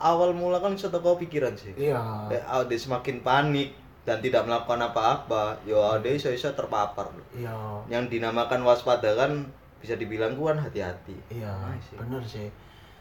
[0.02, 1.76] awal mula kan bisa teko pikiran sih.
[1.78, 2.02] Iya.
[2.34, 7.14] Lek ade semakin panik dan tidak melakukan apa-apa, yo ade iso-iso terpapar.
[7.38, 7.54] Iya.
[7.94, 9.48] Yang dinamakan waspada kan
[9.84, 11.12] bisa dibilang kuan hati-hati.
[11.30, 12.00] Iya, Nah, sih.
[12.00, 12.48] bener sih.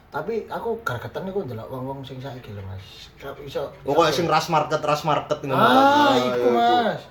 [0.09, 3.09] Tapi aku gargetan niku ndelok wong-wong sing saiki lho, Mas.
[3.41, 3.71] Iso.
[3.81, 5.55] Pokoknya sing ras market, ras market ngono.
[5.55, 7.01] Ah, Nah, itu ya Mas.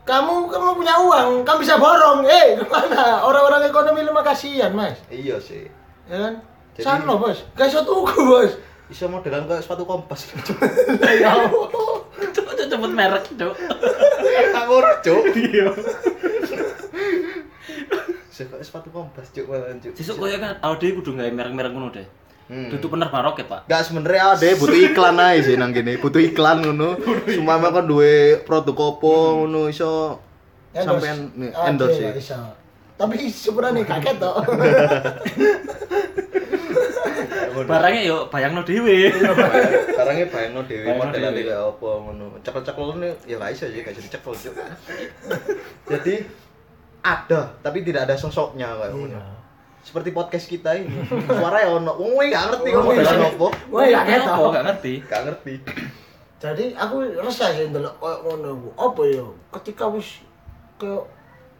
[0.00, 2.24] Kamu kamu punya uang, kamu bisa borong.
[2.24, 3.20] Eh, ke mana?
[3.20, 4.96] Orang-orang ekonomi lemah kasihan, Mas.
[5.06, 5.68] Iya sih.
[6.06, 6.34] Ya kan?
[6.72, 7.42] Jadi- Sana, Bos.
[7.52, 8.54] Gak iso tuku, Bos.
[8.88, 10.32] Iso modelan kayak sepatu kompas.
[11.20, 11.68] ya Allah.
[12.24, 13.52] Cepet cepet merek, Cuk.
[14.48, 15.22] Ngawur, Cuk.
[15.34, 15.66] Iya.
[18.46, 19.98] Kayak sepatu kompas, Cuk, malah, Cuk.
[19.98, 22.06] Sesuk koyo kan awake kudu gawe merek-merek ngono deh.
[22.48, 22.72] Hmm.
[22.72, 23.68] Dudu penerbang roket, Pak.
[23.68, 26.96] Gak sebenernya ada butuh iklan aja sih nang gini, butuh iklan ngono.
[27.28, 30.16] Semua kan duwe produk opo ngono iso
[30.72, 32.08] sampean nih, endorse sih.
[32.16, 32.40] iso.
[32.96, 34.40] Tapi sebenarnya kaget toh.
[37.68, 39.12] Barangnya yo bayangno dhewe.
[39.92, 41.42] Barangnya bayangno dhewe dhewe.
[41.44, 42.26] kayak apa ngono.
[42.40, 44.32] Cekel-cekel ini ya gak iso sih, gak jadi cekel.
[45.84, 46.14] Jadi
[47.02, 48.94] ada, tapi tidak ada sosoknya kayak.
[48.94, 49.22] Iya.
[49.82, 51.00] Seperti podcast kita ini.
[51.38, 51.96] Suara ya ono.
[51.96, 53.28] Wong kowe gak ngerti kok Wong iya.
[53.32, 53.48] opo.
[53.72, 54.50] Wah, ya kaget Apa toh.
[54.52, 54.92] gak ngerti.
[55.06, 55.54] Gak ngerti.
[56.38, 58.68] Jadi aku resah sih ndelok koyo ngono ku.
[58.76, 59.26] Apa ya?
[59.58, 60.22] Ketika wis
[60.78, 60.92] ke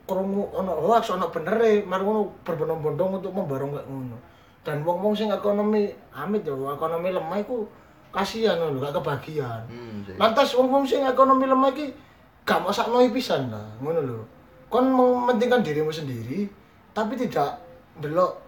[0.08, 4.16] krungu ono hoax ono bener e, mari ngono berbondong-bondong untuk memborong kayak ngono.
[4.62, 7.64] Dan wong-wong sing ekonomi amit ya, ekonomi lemah iku
[8.12, 9.62] kasihan lho, gak kebagian.
[9.68, 10.04] Hmm.
[10.20, 11.92] Lantas wong-wong sing ekonomi lemah iki
[12.44, 14.20] gak masakno pisan lah, ngono lho.
[14.68, 16.48] Kon mementingkan dirimu sendiri,
[16.92, 17.56] tapi tidak
[17.98, 18.44] delok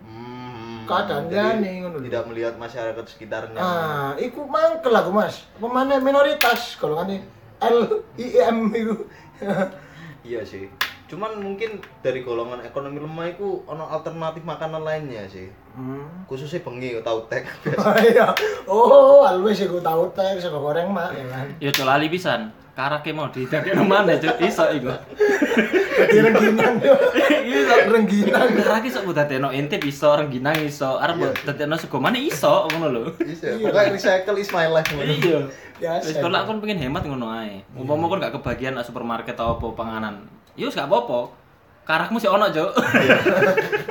[0.00, 0.88] Hmm.
[0.88, 1.98] keadaan Jadi, liyane ngono.
[2.00, 3.60] Tidak melihat masyarakat sekitarnya.
[3.60, 5.44] Ah, iku mangkel aku, Mas.
[5.60, 7.20] Pemane minoritas golongane
[7.60, 8.96] L I M iku.
[10.20, 10.68] Iya sih.
[11.08, 15.48] Cuman mungkin dari golongan ekonomi lemah itu ono alternatif makanan lainnya sih.
[15.72, 16.24] Hmm.
[16.28, 17.48] Khususnya bengi tahu tek.
[17.80, 18.28] Oh iya.
[18.68, 21.46] Oh, always iku tahu teh sego goreng mak ya kan.
[21.56, 22.52] Yo cok lali pisan.
[22.80, 24.40] Karake mau didakekno mana, Cuk?
[24.40, 24.88] Iso iku.
[24.88, 26.96] Dadi rengginang yo.
[27.44, 28.56] Iya, Rengginang.
[28.56, 31.30] Ora ki sok dadekno ente iso rengginang iso, arep Iya.
[31.44, 33.02] dadekno sego mana iso ngono lho.
[33.20, 33.52] Bisa.
[33.60, 34.88] Pokoknya recycle is my life.
[34.88, 35.12] ngono.
[35.12, 35.38] Iya.
[35.76, 36.08] Biasa.
[36.08, 37.60] Wis kalau aku pengen hemat ngono ae.
[37.76, 40.24] Umpama kon gak kebagian nang supermarket atau apa panganan.
[40.56, 41.36] Ya wis gak apa-apa.
[41.84, 42.70] Karakmu sih ono, Cuk.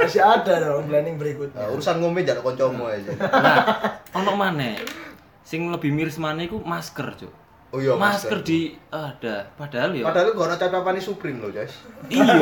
[0.01, 1.61] Masih ada dong planning berikutnya.
[1.61, 3.11] Nah, urusan ngombe jangan koncomu aja.
[3.21, 3.61] Nah,
[4.17, 4.81] ono maneh.
[5.45, 7.33] Sing lebih miris maneh iku masker, Cuk.
[7.69, 11.69] Oh iya, masker di ada padahal ya Padahal gak ono catatan Supreme loh, guys.
[12.09, 12.33] iya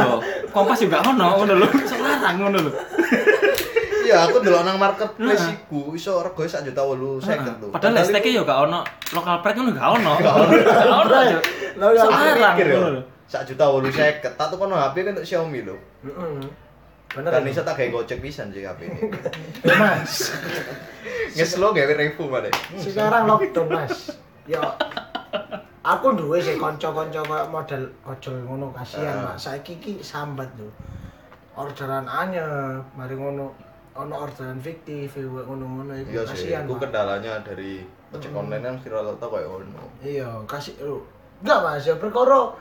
[0.55, 2.71] kompas juga ono ngono lho selarang ngono lho
[4.07, 7.67] Iya, aku ndelok nang marketplace iku iso rego sak juta 850 lho.
[7.75, 11.19] padahal listeke ya gak ono lokal pride ngono gak ono gak ono.
[11.75, 14.39] Lah ya selarang ngono lho Sak juta 850.
[14.39, 15.75] Tak tukono HP kan untuk Xiaomi lho.
[16.07, 16.47] Heeh.
[17.11, 17.31] Bener.
[17.35, 17.51] Dan ya?
[17.51, 18.99] iso tak gawe gocek pisan sih HP ini.
[19.79, 20.31] Mas.
[21.35, 22.47] Ngeslo gawe refu mana?
[22.79, 24.15] Sekarang lockdown, Mas.
[24.47, 24.63] Ya
[25.83, 29.35] aku duwe sih kanca-kanca koyo model ojol ngono kasihan, Pak.
[29.39, 30.67] Saiki iki sambat lho.
[31.57, 33.49] Orderan anyep, mari ngono
[33.97, 36.63] ono orderan fiktif ya, ngono-ngono iku Iya sih, kasihan.
[36.69, 36.81] itu Pak.
[36.85, 37.81] kendalanya dari
[38.13, 39.83] ojek online kan kira rata kayak ono.
[40.05, 41.01] Iya, kasih lu.
[41.41, 42.53] Enggak, Mas, ya perkara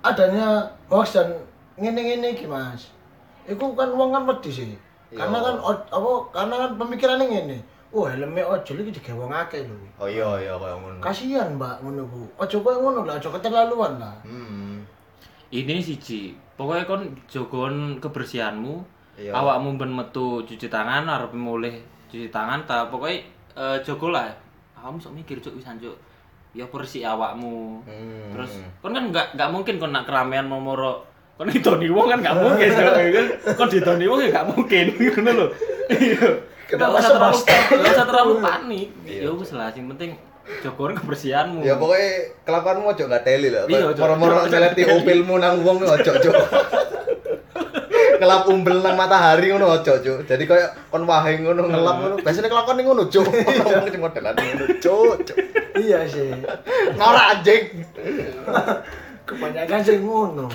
[0.00, 1.36] adanya hoax dan
[1.76, 2.88] ngene-ngene iki, Mas.
[3.44, 4.66] Iku kan wong kan wedi sih.
[5.12, 5.20] Iya.
[5.20, 5.54] Karena kan
[5.90, 7.58] apa karena kan pemikirannya ngene.
[7.90, 9.74] Oh, helme ojol iki digawe wong akeh lho.
[9.98, 10.98] Oh iya iya kayak ngono.
[11.02, 12.22] Kasihan, Mbak, ngono ku.
[12.38, 14.14] Ojo koyo ngono lah, ojo keterlaluan lah.
[14.22, 14.86] Hmm.
[15.50, 18.78] ini siji pokoknya kon jogon kebersihanmu
[19.18, 19.34] Iya.
[19.34, 21.74] awakmu ben metu cuci tangan arep mulih
[22.06, 23.18] cuci tangan ta pokoknya
[23.52, 24.30] eh, jogo lah
[24.72, 25.98] kamu sok mikir cuk wisan cuk
[26.52, 28.30] ya bersih awakmu Hmm.
[28.30, 31.02] terus kon kan nggak nggak mungkin kon nak keramaian momoro
[31.34, 32.86] kon ditoni wong kan nggak mungkin Cuk.
[33.10, 33.26] kan
[33.58, 35.46] kon ditoni wong ya nggak mungkin ngono lho
[35.98, 36.30] iya
[36.70, 37.38] Kenapa usah terlalu
[37.80, 39.26] nggak usah terlalu panik Iya.
[39.26, 40.10] ya wis lah sing penting
[40.62, 42.10] jogon kebersihanmu Ya pokoknya
[42.42, 43.66] kelakuanmu ojo gak teli lah.
[43.66, 43.94] Iya.
[43.94, 46.30] Moro-moro nyeleti opilmu nang wong ojo ojo.
[48.20, 50.14] Ngelap umbel nang matahari ngono ojo ojo.
[50.22, 52.14] Jadi kayak kon wahe ngono ngelap ngono.
[52.20, 53.24] Biasanya kelakuan ngono cuk.
[53.66, 55.14] Wong sing modelan ngono cuk.
[55.24, 55.36] cuk.
[55.74, 56.28] Iya sih.
[56.94, 57.62] Ngora anjing.
[59.24, 60.46] Kebanyakan sih ngono.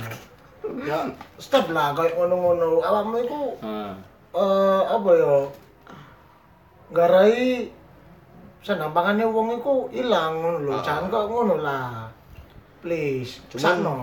[0.84, 2.82] Ya, stop lah koyo ngono-ngono.
[2.82, 3.91] Awakmu iku Heeh.
[4.36, 5.34] eh apa ya?
[6.89, 7.69] Garai
[8.62, 10.74] senampangannya wong iku ilang ngono lho.
[10.74, 10.82] Ah.
[10.82, 12.10] Jangan kok ngono lah.
[12.82, 13.95] Please, Cuman- sakno.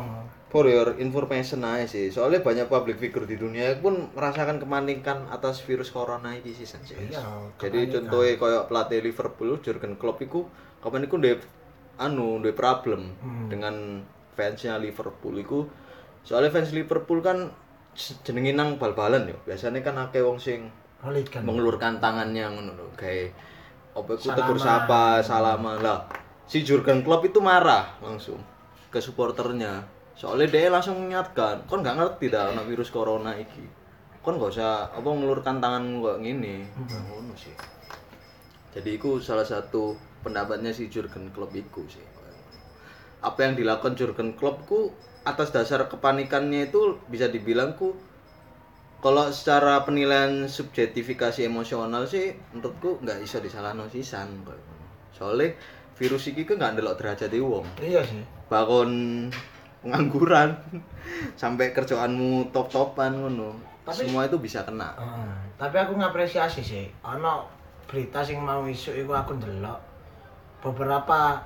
[0.53, 2.13] For your information aja sih.
[2.13, 6.93] Soalnya banyak public figure di dunia pun merasakan kepanikan atas virus corona ini sih saja.
[6.93, 7.25] Iya,
[7.57, 10.45] Jadi contohnya kayak pelatih Liverpool Jurgen Klopp iku
[10.79, 11.41] kapan iku ndek
[11.97, 13.49] anu ndek problem Hmm.
[13.49, 14.05] dengan
[14.37, 15.65] fansnya Liverpool iku.
[16.21, 17.49] Soalnya fans Liverpool kan
[18.21, 19.41] jenenge nang bal-balan yo.
[19.49, 20.69] Biasanya kan akeh wong sing
[21.03, 21.43] Hooligan.
[21.43, 23.35] mengulurkan tangannya ngono lho, kayak
[23.93, 24.37] apa Salaman.
[24.39, 26.07] tegur sapa, salaman lah.
[26.47, 28.39] Si Jurgen Klopp itu marah langsung
[28.89, 29.83] ke supporternya.
[30.15, 33.67] Soalnya dia langsung mengingatkan, kon nggak ngerti dah ana virus corona iki.
[34.23, 36.71] Kon nggak usah apa ngulurkan tangan kok ngene.
[36.87, 37.53] Ngono sih.
[38.73, 42.05] Jadi itu salah satu pendapatnya si Jurgen Klopp iku sih.
[43.21, 47.95] Apa yang dilakukan Jurgen Klopp ku atas dasar kepanikannya itu bisa dibilang ku
[49.03, 54.31] kalau secara penilaian subjektifikasi emosional sih menurutku nggak bisa disalahno sisan
[55.11, 55.53] soalnya
[55.93, 58.23] virus iki kan nggak ndelok derajat wong Iya sih.
[58.47, 58.91] bakon
[59.83, 60.55] pengangguran
[61.35, 65.35] sampai kerjaanmu top-topan ngono Tapi- semua itu bisa kena Heeh.
[65.59, 66.87] tapi aku ngapresiasi sih.
[67.03, 67.51] Ono
[67.85, 69.79] berita sing mau isu iku aku ndelok
[70.61, 71.43] beberapa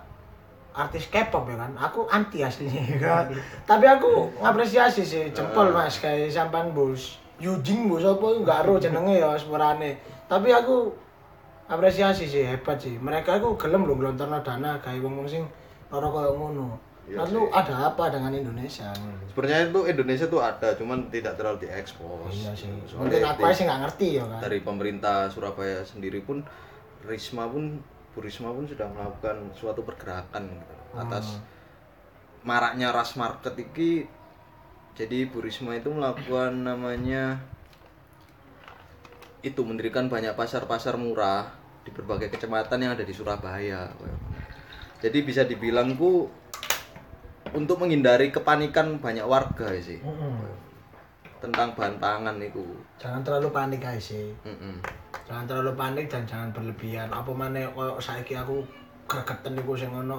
[0.72, 1.72] artis K-pop ya kan.
[1.74, 3.26] Aku anti aslinya ya kan.
[3.64, 7.16] tapi aku ngapresiasi sih jempol Mas kayak sampan bus.
[7.36, 10.00] Yujing bus apa enggak ro jenenge ya semerane.
[10.24, 10.88] Tapi aku
[11.68, 12.96] apresiasi sih hebat sih.
[12.96, 15.44] Mereka itu gelem lho ngelontarno dana kayak wong-wong sing
[15.92, 16.78] ora koyo ngono.
[17.06, 17.54] Iya Lalu sih.
[17.54, 18.90] ada apa dengan Indonesia?
[19.30, 22.66] sebenarnya itu Indonesia tuh ada cuman tidak terlalu diekspos Iya sih.
[22.98, 24.40] Mungkin aku aja nggak ngerti ya kan.
[24.42, 26.42] dari pemerintah Surabaya sendiri pun
[27.06, 27.78] Risma pun
[28.10, 31.38] Bu Risma pun sudah melakukan suatu pergerakan gitu, atas
[32.42, 34.08] maraknya ras market iki
[34.96, 37.38] jadi Bu Risma itu melakukan namanya
[39.44, 41.46] itu mendirikan banyak pasar-pasar murah
[41.86, 43.92] di berbagai kecamatan yang ada di Surabaya
[44.98, 46.26] jadi bisa dibilang ku
[47.54, 50.40] untuk menghindari kepanikan banyak warga sih Mm-mm.
[51.38, 52.64] tentang bahan pangan itu
[52.96, 54.32] Jangan terlalu panik guys sih.
[54.42, 54.80] Mm-mm.
[55.28, 57.12] Jangan terlalu panik dan jangan berlebihan.
[57.12, 58.64] Apa mana koyo saiki aku
[59.04, 60.16] gregeten iku sing ono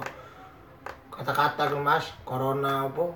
[1.10, 3.10] kata-kata ku Mas, corona apa?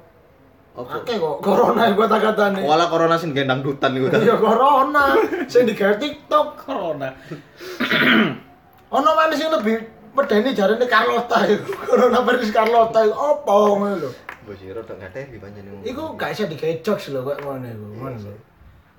[0.73, 2.65] Oke kok corona iku kata-katane.
[2.65, 4.17] Wala corona sing gendang dutan ta.
[4.17, 5.13] Iya corona
[5.45, 6.47] sing digawe TikTok.
[6.57, 7.13] corona
[8.97, 9.85] Ono mana sing lebih
[10.17, 11.73] medeni jarene Carlota iku.
[11.89, 14.11] Corona versus Carlota iku apa ngono lho.
[14.49, 15.85] Iki rada ngateri pancen ngomong.
[15.85, 18.35] Iku gak bisa digejok lho kok ngono iku, ngono lho.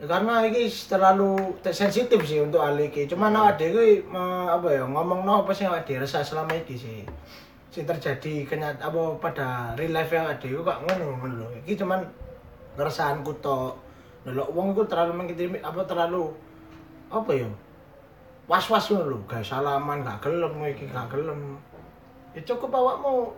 [0.02, 3.06] Ya, karena iki terlalu te- sensitif sih untuk hal iki.
[3.06, 7.06] Cuman awak dhewe me- apa ya ngomong no apa sih awak dhewe selama iki sih.
[7.74, 11.48] Sing terjadi kenyataan apa pada real life yang ada kok ngono ngono lho.
[11.66, 12.06] Iki cuman
[12.78, 13.74] keresahanku tok.
[14.30, 16.30] Delok wong iku terlalu mengintimi apa terlalu
[17.10, 17.50] apa ya?
[18.46, 21.58] Was-was ngono lho, gak salaman, gak gelem iki, gak gelem.
[22.38, 23.34] Ya cukup awakmu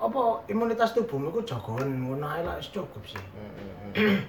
[0.00, 3.20] apa imunitas tubuhmu iku jagoan ngono ae lah cukup sih.
[3.20, 4.20] Hmm, hmm, hmm.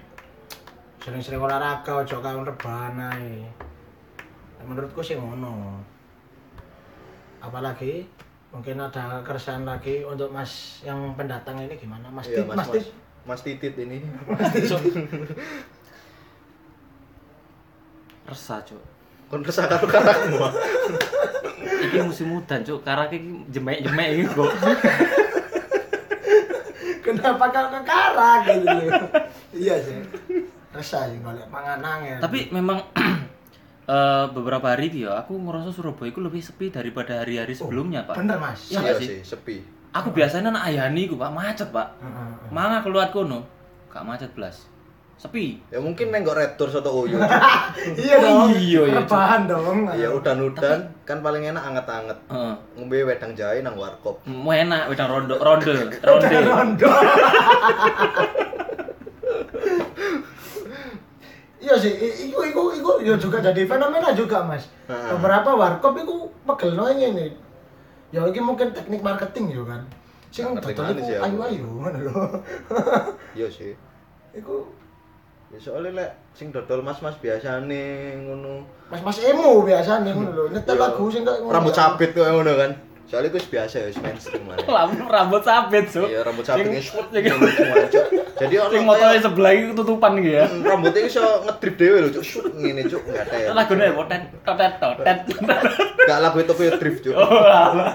[1.07, 3.47] Sering-sering olahraga aja karo rebahan ae.
[4.67, 5.79] Menurutku sih ngono.
[7.39, 8.03] Apalagi
[8.51, 12.11] mungkin ada keresahan lagi untuk Mas yang pendatang ini gimana?
[12.11, 12.75] Mas Iya, Tit, Mas Mas Mas.
[12.75, 12.85] Tit.
[13.23, 14.03] Mas Titit ini.
[18.31, 18.79] Resah, Cuk.
[19.31, 20.39] Kon resah karo karakmu.
[21.87, 22.83] Iki musim udan, Cuk.
[22.83, 24.51] Karake iki jemek-jemek iki kok.
[27.01, 29.05] Kenapa kau ke karak gitu?
[29.57, 29.97] iya sih.
[30.71, 32.21] Resah sih golek mangan angin.
[32.21, 32.79] Tapi memang
[33.85, 38.17] eh, beberapa hari iki ya aku ngerasa Surabaya itu lebih sepi daripada hari-hari sebelumnya, Pak.
[38.17, 38.69] bener Mas.
[38.69, 39.07] Iya Iya nggak sih?
[39.07, 39.57] sih, sepi.
[39.91, 41.99] Aku biasanya nak ayani ku, Pak, macet, Pak.
[41.99, 42.29] Heeh.
[42.49, 43.43] Manga keluar kono,
[43.91, 44.71] gak macet blas.
[45.21, 45.61] Sepi.
[45.69, 47.21] Ya mungkin neng red doors atau Oyo.
[47.93, 48.49] Iya dong.
[48.57, 49.85] iya, iya, Rebahan dong.
[49.93, 52.17] Ya udan-udan kan paling enak anget-anget.
[52.25, 52.53] Heeh.
[52.73, 54.17] Ngombe wedang jahe nang warkop.
[54.25, 55.71] Mau enak udah ronde ronde
[56.01, 56.37] ronde.
[56.41, 56.89] Rondo.
[61.61, 61.93] Iya sih,
[62.25, 64.65] iku iku iku ya juga jadi fenomena juga mas.
[64.89, 67.29] Beberapa warkop iku pegel no ini.
[68.09, 69.81] Ya ini mungkin teknik marketing ya kan.
[70.27, 71.43] Sing dodol manis iku ya, ayu Bu.
[71.43, 72.23] ayu ngono lho.
[73.37, 73.77] Iya sih.
[74.33, 74.65] Iku
[75.51, 77.83] Ya soalnya lek sing dodol mas-mas biasane
[78.23, 78.63] ngono.
[78.87, 80.43] mas-mas emo biasa nih ngono lho.
[80.55, 80.81] Nyetel Iya.
[80.81, 81.53] lagu sing kayak ngono.
[81.53, 82.71] Rambut sabit kok ngono kan.
[83.05, 84.55] Soalnya itu biasa ya, wis mainstream lah.
[84.79, 86.07] Rambut rambut sabit, Cuk.
[86.07, 88.20] Iya, rambut sabitnya Sing-.
[88.41, 90.45] Jadi ono Sing motornya sebelah itu ketutupan gitu ya.
[90.49, 92.23] Hmm, rambutnya iso ngedrip dhewe lho, Cuk.
[92.25, 93.01] Shoot ngene, Cuk.
[93.05, 93.53] Enggak ada.
[93.53, 95.17] Lagune potet totet totet.
[95.37, 97.13] Enggak lagu itu Tokyo Drift, Cuk.
[97.13, 97.93] Oh, alah.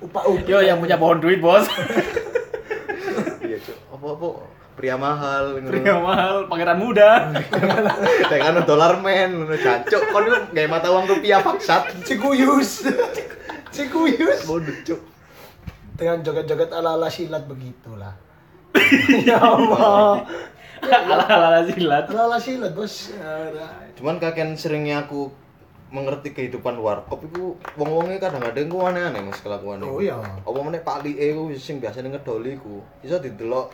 [0.00, 0.48] Upak-upak.
[0.48, 1.68] Yo yang punya pohon duit, Bos.
[3.44, 3.76] Iya, Cuk.
[3.92, 4.28] Apa-apa
[4.72, 5.68] pria mahal ngono.
[5.68, 7.10] Pria mahal, pangeran muda.
[8.32, 10.08] Dengan dolar men ngono, jancuk.
[10.08, 12.00] Kon yo gawe mata uang rupiah paksat.
[12.08, 12.88] Cikuyus.
[13.76, 14.48] Cikuyus.
[14.48, 15.00] Bodoh, Cuk.
[16.00, 18.16] Dengan joget-joget ala-ala silat begitulah.
[19.28, 20.24] ya Allah.
[20.82, 22.04] Ala-ala silat.
[22.10, 23.14] Ala-ala silat, Bos.
[23.14, 23.52] Ya,
[23.94, 25.30] Cuman kakek seringnya aku
[25.92, 29.84] mengerti kehidupan warkop iku wong-wonge kadang-kadang ku aneh-aneh Mas kelakuane.
[29.84, 30.16] Oh iya.
[30.18, 32.80] Apa meneh palike ku sing biasane ngedoli ku.
[33.04, 33.68] Iso didelok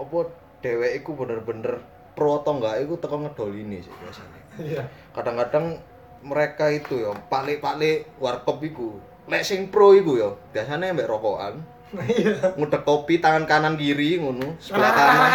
[0.00, 0.18] apa
[0.64, 1.84] dheweke iku bener-bener
[2.16, 4.40] pro atau enggak iku teko ngedoline sih biasanya.
[4.56, 4.82] Iya.
[5.12, 5.76] Kadang-kadang
[6.24, 8.96] mereka itu ya palik-palik warkop iku.
[9.28, 11.60] Lek sing pro iku ya biasanya mbek rokokan.
[12.56, 15.30] Ngudek kopi tangan kanan kiri ngono, sebelah kanan.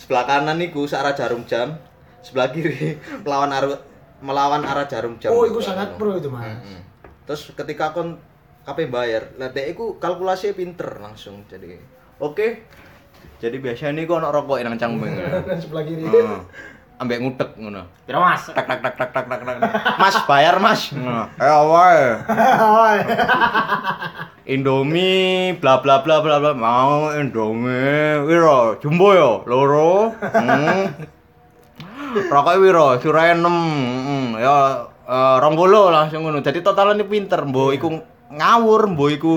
[0.00, 1.76] sebelah kanan niku searah jarum jam,
[2.22, 3.78] sebelah kiri melawan arah
[4.22, 5.34] melawan arah jarum jam.
[5.34, 6.62] Oh, itu sangat pro itu, Mas.
[7.26, 8.18] Terus ketika kon
[8.62, 11.42] kape bayar, lah dek iku kalkulasinya pinter langsung.
[11.50, 11.74] Jadi,
[12.22, 12.46] oke.
[13.42, 15.10] Jadi biasanya nih kok ono rokok nang cangkeme.
[15.46, 16.06] Dan sebelah kiri.
[17.02, 17.82] Ambek ngudek ngono.
[18.06, 18.46] Piro Mas?
[18.46, 19.58] Tak tak tak tak tak tak tak.
[19.98, 20.94] Mas bayar, Mas.
[20.94, 21.26] Ngono.
[21.34, 22.06] Eh wae.
[24.42, 30.82] Indomie bla bla bla bla bla mau Indomie wiro jumbo yo loro hmm.
[32.26, 34.42] rokok wiro sirahe 6 hmm.
[34.42, 35.54] ya eh, rong
[35.94, 37.88] langsung ngono jadi totalnya pinter mbok iku
[38.34, 39.32] ngawur mbok iku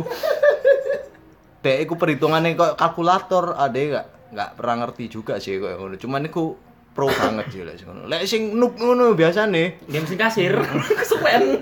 [1.62, 6.26] dek iku perhitungannya kok kalkulator ade gak nggak pernah ngerti juga sih kok ngono cuman
[6.34, 6.58] iku
[6.96, 10.56] pro banget sih lek ngono lek sing noob ngono biasane Game sing kasir.
[11.04, 11.60] Kesuwen.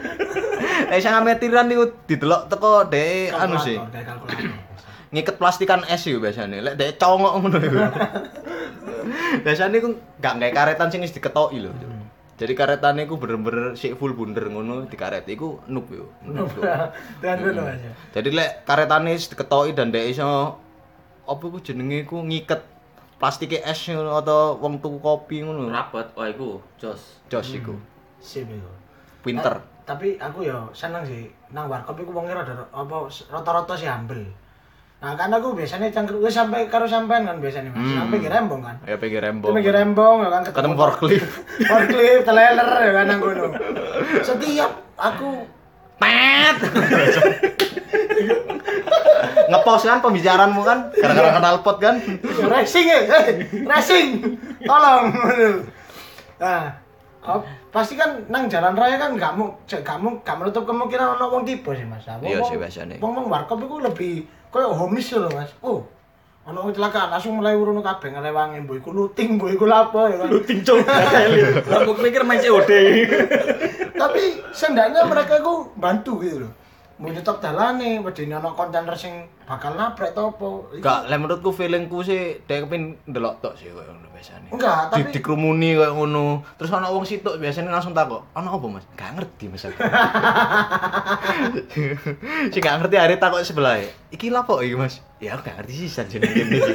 [0.94, 3.82] lek sing ametiran iku didelok teko dek anu sih
[5.14, 7.78] ngiket plastikan es yuk biasanya lek dek congok ngono iku
[9.46, 9.90] biasanya iku
[10.22, 11.90] gak nggae karetan sing wis diketoki lho Cuk.
[12.38, 16.62] jadi karetannya iku bener-bener sik full bunder ngono dikaret iku noob yo noob yo.
[17.22, 17.82] Dulu Mas.
[17.82, 17.92] ya.
[18.18, 20.58] jadi lek karetane diketoki dan dek iso
[21.26, 22.73] apa iku jenenge iku ngiket
[23.24, 27.24] plastik es ngono atau wong tuku kopi ngono Rapet, wah iku jos.
[27.32, 27.72] jos iku
[28.20, 28.72] Sip itu.
[29.24, 33.88] pinter Eh, tapi aku ya seneng sih nang warkop iku wong rada apa rata-rata sih
[33.88, 34.28] humble.
[35.00, 37.84] Nah, kan aku biasanya cangkruk wis sampai karo sampean kan biasanya Mas.
[37.88, 38.08] Hmm.
[38.08, 38.76] Sampai ki rembong kan.
[38.84, 41.28] ya pikir Itu rembong mikir rembong ya kan ketemu forklift
[41.72, 43.48] forklift teleler ya kan nang kono.
[44.28, 45.48] Setiap aku
[45.96, 46.58] Pet.
[49.54, 52.02] Ngepost kan pembicaraanmu kan gara-gara kenal pot kan.
[52.50, 53.26] racing ya, eh,
[53.64, 54.08] racing.
[54.60, 55.14] Tolong.
[56.36, 56.74] Nah,
[57.24, 57.40] oh,
[57.70, 61.86] pasti kan nang jalan raya kan kamu kamu gak menutup kemungkinan ono wong tiba sih
[61.86, 62.04] Mas.
[62.04, 62.98] Wong- Iya sih, biasanya.
[62.98, 65.54] Wong wong warkop iku lebih koyo homis lho Mas.
[65.62, 65.86] Oh.
[66.44, 70.18] Ono wong kecelakaan langsung mulai urun kabeh ngelewangi mbok iku looting, mbok iku lapo ya
[70.20, 70.28] kan.
[70.28, 70.78] Luting cok.
[71.70, 72.72] Aku pikir main COD.
[73.94, 76.52] Tapi seenggaknya mereka iku bantu gitu loh.
[77.04, 79.12] Mau nyetok dalane, wedine ono kontainer sing
[79.44, 80.48] bakal nabrak to apa.
[80.72, 84.48] Iku- Gak, lek menurutku feelingku sih dhek kepin ndelok tok sih koyo ngono biasane.
[84.48, 86.48] Enggak, Di, tapi dikrumuni koyo ngono.
[86.56, 89.84] Terus ana wong situk biasanya langsung takok, "Ana apa, Mas?" Gak ngerti Mas aku.
[92.50, 93.84] si gak ngerti hari takok sebelah.
[94.08, 95.04] Iki lapo iki, Mas?
[95.20, 96.74] Ya aku gak ngerti sih jenenge iki.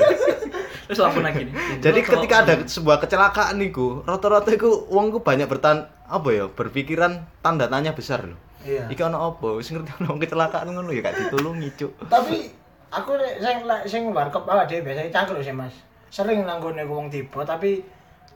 [0.89, 1.55] Terus langsung lagi nih.
[1.81, 7.25] Jadi ketika ada sebuah kecelakaan niku, rata-rata iku wong ku banyak bertan apa ya, berpikiran
[7.41, 8.37] tanda tanya besar loh.
[8.61, 8.85] Iya.
[8.87, 9.49] Iki ana apa?
[9.55, 11.93] Wis ngerti wong kecelakaan ngono ya gak ditulungi, Cuk.
[12.05, 12.51] tapi
[12.89, 15.75] aku nek sing sing warkop awak dhewe biasanya cangkel sih Mas.
[16.09, 17.85] Sering nanggone wong tiba tapi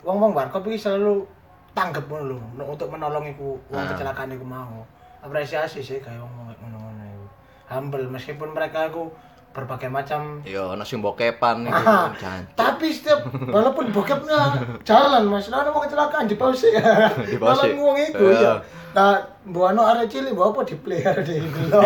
[0.00, 1.24] wong-wong warkop iki selalu
[1.72, 3.88] tanggep ngono lho untuk- untuk menolong iku wong Ah.
[3.88, 4.84] kecelakaan iku mau.
[5.20, 7.26] Apresiasi sih kayak wong ngono-ngono iku.
[7.68, 9.08] Humble meskipun mereka iku
[9.50, 11.68] berbagai macam Ya ana sing bokepan
[12.16, 12.40] jan.
[12.52, 14.48] tapi setiap walaupun bokepnya
[14.80, 17.68] jalan mas, nah mau kecelakaan di pause ya, Di pause.
[17.68, 18.40] ngomong itu Iya.
[18.42, 18.54] ya.
[18.92, 21.80] Nah, buah no arek cilik, buah apa di player di gelo.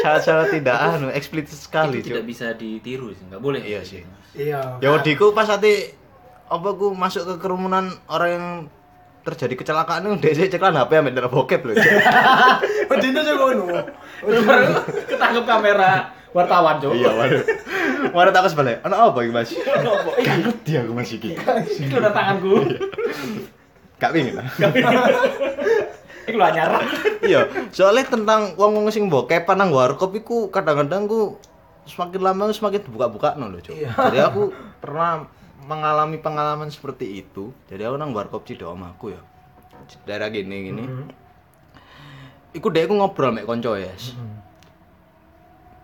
[0.00, 3.60] Sangat-sangat tidak anu eksplisit sekali, Itu tidak bisa ditiru sih, nggak boleh.
[3.60, 4.02] Iya sih.
[4.32, 4.80] Iya.
[4.80, 5.92] Ya wediku pas ati
[6.48, 8.46] apa ku masuk ke kerumunan orang yang
[9.28, 11.76] terjadi kecelakaan itu dia ceklan HP ambek ndelok bokep lho.
[11.76, 11.84] Cuk.
[12.90, 13.64] Wedine ngono.
[14.48, 14.72] Baru
[15.04, 16.92] ketangkep kamera wartawan cok.
[16.96, 17.42] Iya, waduh.
[18.16, 18.80] Mana tak sebalik.
[18.84, 19.52] Ana apa iki, Mas?
[19.52, 21.36] Gak ngerti aku Mas iki.
[21.36, 22.56] Iki udah tanganku.
[23.98, 24.38] Gak pingin.
[24.38, 24.46] ah.
[26.30, 26.78] Lu anyar.
[27.18, 31.34] Iya, soalnya tentang wong-wong sing bokepan nang warkop iku kadang-kadang ku
[31.88, 33.74] semakin lama semakin dibuka-buka no Cuk.
[33.74, 33.90] Iya.
[33.96, 35.26] Jadi aku pernah
[35.66, 37.50] mengalami pengalaman seperti itu.
[37.66, 39.20] Jadi aku nang warkop Cidok omahku ya.
[40.06, 40.84] Daerah gini gini.
[42.54, 43.92] Iku dek aku ngobrol mek konco ya.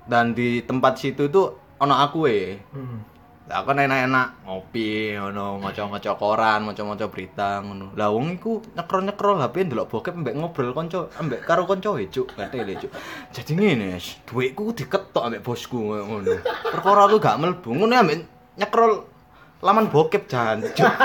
[0.05, 2.61] Dan di tempat situ tuh ono aku e.
[2.71, 3.01] Hmm.
[3.45, 7.93] Lah aku enak-enak ngopi, ngono, maca-maca koran, maca-maca berita ngono.
[7.93, 12.33] Lah wong iku nyekro-nyekro HP ndelok bokep mbek ngobrol kanca, ambek karo kancoe, Cuk.
[12.41, 12.93] Ngerti le, Cuk.
[13.37, 16.41] Jadi ngene, Mas, dhuwitku diketok ambek bosku ngono.
[16.73, 18.25] Perkara aku gak mlebu, ngono ambek
[18.57, 19.13] nyekro
[19.61, 20.89] laman bokep jan, Cuk.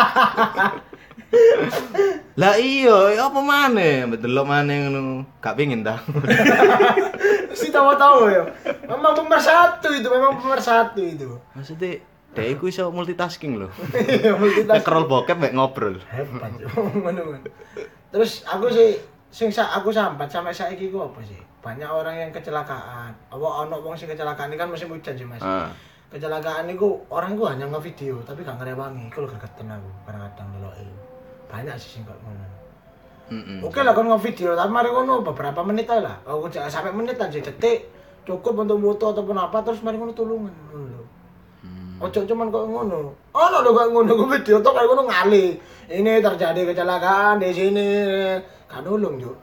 [2.39, 4.07] Lah iya, ya apa maneh?
[4.07, 5.27] Mbek delok maneh ngono.
[5.43, 5.99] Gak pengin ta.
[7.59, 8.47] Si tahu-tahu ya.
[8.87, 11.35] Memang pemersatu itu, memang pemersatu itu.
[11.51, 11.99] Maksudnya
[12.29, 13.69] Dek iku iso multitasking lho.
[13.97, 14.69] Iya, multitasking.
[14.69, 15.97] Nyekrol bokep mbek ngobrol.
[16.13, 16.53] hebat
[16.93, 17.41] ngono.
[18.13, 21.37] Terus aku sih sing sa aku sambat sampai saiki ku apa sih?
[21.61, 23.13] Banyak orang yang kecelakaan.
[23.33, 25.41] Apa ono wong sing kecelakaan ini kan musim hujan sih Mas.
[25.41, 25.73] Ah.
[26.09, 29.09] Kecelakaan itu orang gua hanya ngevideo tapi gak ngerewangi.
[29.09, 30.85] Iku lho gegeten aku kadang-kadang deloki.
[31.49, 32.45] Banyak sih sing kok ngono.
[33.29, 33.57] Heeh.
[33.65, 36.17] Oke lah kan ngevideo tapi mari ngono beberapa menit aja lah.
[36.29, 37.89] Aku jangan sampai menit aja detik
[38.25, 40.98] cukup untuk foto ataupun apa terus mari ngono tulungan lho.
[41.99, 43.11] Ojo cuman kok ngono.
[43.35, 45.59] Ono lho kok ngono ku video tok ngono ngali.
[45.91, 47.87] Ini terjadi kecelakaan di sini.
[48.71, 49.35] Kan nulung, Juk.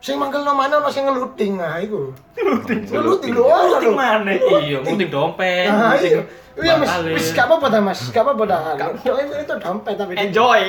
[0.00, 2.10] Sing mangkel no mana ono sing ngeluting nah iku.
[2.34, 2.88] Ngeluting.
[2.88, 3.90] Ngeluting lho ono lho.
[3.92, 4.32] mana?
[4.32, 5.68] Iya, gunting dompet.
[5.68, 6.24] Nah, iya.
[6.60, 6.90] Iya, Mas.
[7.06, 8.00] Wis gak apa-apa dah, Mas.
[8.10, 8.60] Gak apa-apa dah.
[8.96, 10.60] Itu itu dompet tapi Enjoy.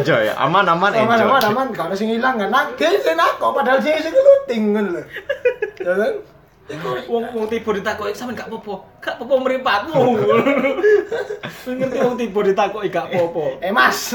[0.00, 2.48] enjoy aman aman enjoy Aman aman aman gak ada sing ilang kan.
[2.48, 5.02] Nah, dia sing nako padahal sing ngeluting ngono lho.
[5.82, 6.14] Ya kan?
[7.08, 8.74] Wong wong tiba ditakoki sampean gak apa-apa.
[9.00, 10.02] Gak apa-apa mripatmu.
[11.80, 13.44] Ngerti wong tiba ditakoki gak apa-apa.
[13.58, 14.12] Eh mas,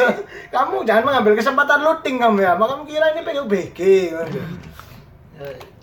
[0.49, 2.54] kamu jangan mengambil kesempatan looting kamu ya.
[2.54, 3.80] Maka kamu kira ini PUBG.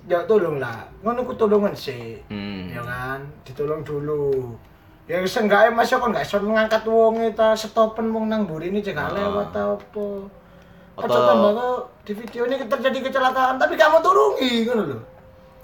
[0.07, 2.19] Ya tolonglah, ngono ku tolongan sih.
[2.27, 2.67] Hmm.
[2.67, 4.55] Ya kan, ditolong dulu.
[5.07, 8.79] Ya seenggaknya mas ya kan gak iso ngangkat wong itu stopen wong nang mburi ini
[8.79, 9.11] cek Ah.
[9.11, 10.07] lewat apa.
[10.95, 11.55] Atau Atau- tambah
[12.03, 14.99] di video ini terjadi kecelakaan tapi kamu turungi ngono lho.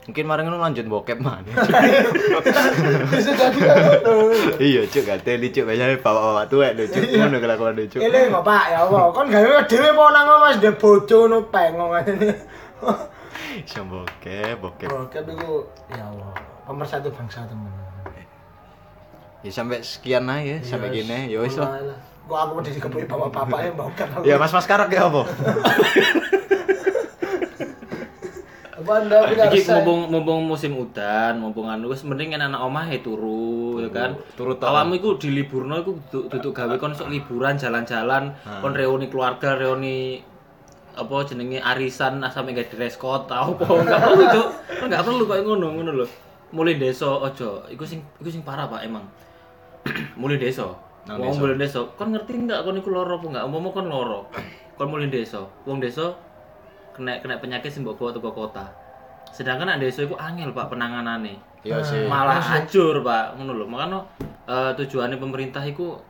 [0.07, 1.42] Mungkin mari ngono lanjut bokep man
[3.11, 4.14] Bisa jadi kan ngono.
[4.57, 7.18] iya cuk gak teli cuk biasanya bapak-bapak tuwek lho cuk Iya.
[7.20, 10.57] ngono kelakuan lho cuk Ele kok Pak ya Allah, kon gawe dhewe apa nang Mas
[10.57, 12.30] de bojo no pengong ngene.
[13.59, 15.50] iso bokep bokep Oke, iku
[15.88, 16.30] ya Allah,
[16.64, 17.72] pemersatu bangsa temen.
[19.42, 20.96] ya sampai sekian aja sampai Yes.
[21.02, 21.82] gini ya wis lah.
[22.26, 24.09] Kok aku udah dikepui bapak-bapak yang bokep.
[24.22, 25.22] ya mas mas karak ya apa
[28.87, 29.82] Apa Anda punya Iki resah?
[29.82, 34.14] mumpung mumpung musim udan, mumpung anu wis mending kan anak omahe turu ya kan.
[34.39, 34.70] turu tok.
[34.70, 38.30] Awakmu iku diliburno iku duduk duduk gawe kon sok liburan jalan-jalan,
[38.62, 40.22] kon reuni keluarga, reuni
[40.97, 44.49] apa jenenge arisan ah, sampe gak dress code tau apa enggak perlu cuk
[44.89, 46.07] enggak perlu kayak ngono ngono lho
[46.57, 49.05] mulai desa ojo iku sing iku sing parah Pak emang
[50.20, 50.72] mulai desa
[51.05, 51.41] Nang wong desa.
[51.45, 54.20] mulai desa kon ngerti enggak kon iku loro apa enggak umpama kon loro
[54.80, 56.16] kon mulai desa wong desa
[56.97, 58.66] kena kena penyakit sing mbok bawa teko kota
[59.36, 61.36] Sedangkan anak desa iku angel Pak penanganane.
[61.61, 62.09] Iya sih.
[62.09, 63.64] Malah hancur Pak, ngono lho.
[63.68, 64.01] Makanya
[64.49, 66.01] eh, tujuannya pemerintah iku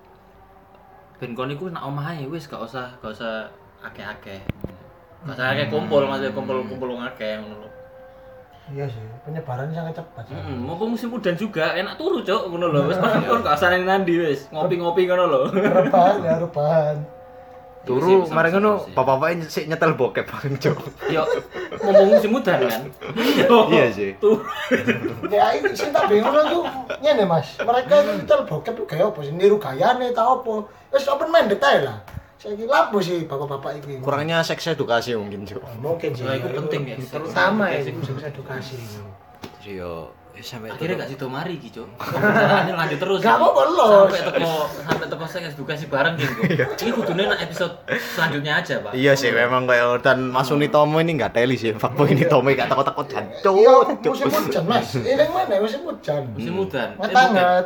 [1.18, 3.50] ben kon iku nak omahe wis gak usah gak usah
[3.82, 4.38] akeh-akeh.
[5.26, 7.70] Gak usah akeh kumpul, maksudnya kumpul-kumpul wong akeh ngono lho.
[8.66, 10.22] Iya sih, penyebarannya sangat cepat.
[10.26, 10.34] sih.
[10.34, 12.80] Heeh, mumpung musim udan juga enak turu, Cuk, ngono lho.
[12.86, 15.42] Wis kon kon gak usah nang nandi wis, ngopi-ngopi ngono lho.
[15.50, 17.15] Rebahan ya rebahan.
[17.86, 18.90] Turu Iya mari ngono sih.
[18.92, 20.78] bapak-bapaknya sik nyetel bokep Bang Cuk.
[21.06, 21.22] Yo,
[21.78, 22.82] mumpung musim udan kan.
[23.38, 24.10] Yo, Iya sih.
[24.18, 24.42] Turu.
[25.30, 26.66] Ya ini sing tak bingung tuh
[26.98, 27.54] ngene Mas.
[27.56, 29.30] Mereka itu tel bokep tuh kayak apa sih?
[29.30, 30.66] Niru gayane ta apa?
[30.90, 32.02] Wis open minded ae lah.
[32.36, 34.02] Saiki lapo sih bapak-bapak iki?
[34.02, 35.62] Kurangnya seks edukasi mungkin Cuk.
[35.78, 36.26] mungkin sih.
[36.26, 36.96] Nah, itu penting ya.
[37.00, 38.76] Terutama ya seks edukasi.
[39.62, 41.82] Jadi yo eh, sampai Akhirnya gak situ mari gitu.
[41.96, 43.18] Caranya lanjut terus.
[43.18, 43.88] Gak apa-apa loh.
[44.04, 44.52] Sampai teko
[44.84, 46.40] sampai teko saya edukasi bareng gitu.
[46.84, 47.72] Ini kudunya nak episode
[48.12, 48.92] selanjutnya aja, Pak.
[48.92, 51.72] Iya sih memang kayak dan Mas Unitomo ini nggak teli sih.
[51.72, 54.12] Fuckboy ini Tomo gak takut-takut Iya, jancuk.
[54.12, 54.88] musim hujan Mas.
[54.92, 56.22] Ini mana musim hujan?
[56.30, 56.88] Musim udan.
[56.92, 57.64] Eh, Ngetangat.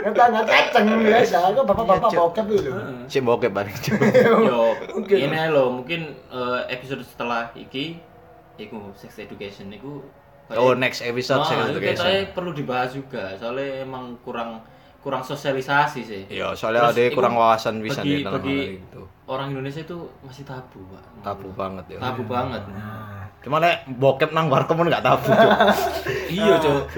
[0.00, 1.36] Ngetangat caceng biasa.
[1.50, 2.70] Aku bapak-bapak Iya, bokep itu.
[3.08, 3.74] Si bokep balik.
[4.48, 5.16] Yo, Mungkin.
[5.18, 7.98] ini lo mungkin eh, episode setelah iki
[8.54, 12.04] iku sex education iku kayak- Oh next episode Nah, sex itu education.
[12.04, 14.60] katanya perlu dibahas juga, soalnya emang kurang
[15.00, 16.22] kurang sosialisasi sih.
[16.28, 19.02] Iya, soalnya Terus ada kurang wawasan bisa bagi, nih tentang bagi hal itu.
[19.24, 21.02] orang Indonesia itu masih tabu, Pak.
[21.20, 21.98] Tabu banget ya.
[22.00, 22.62] Tabu banget.
[23.40, 25.52] Cuma nek bokep nang warkop pun nggak tabu Cuk.
[26.32, 26.88] iya, Cuk.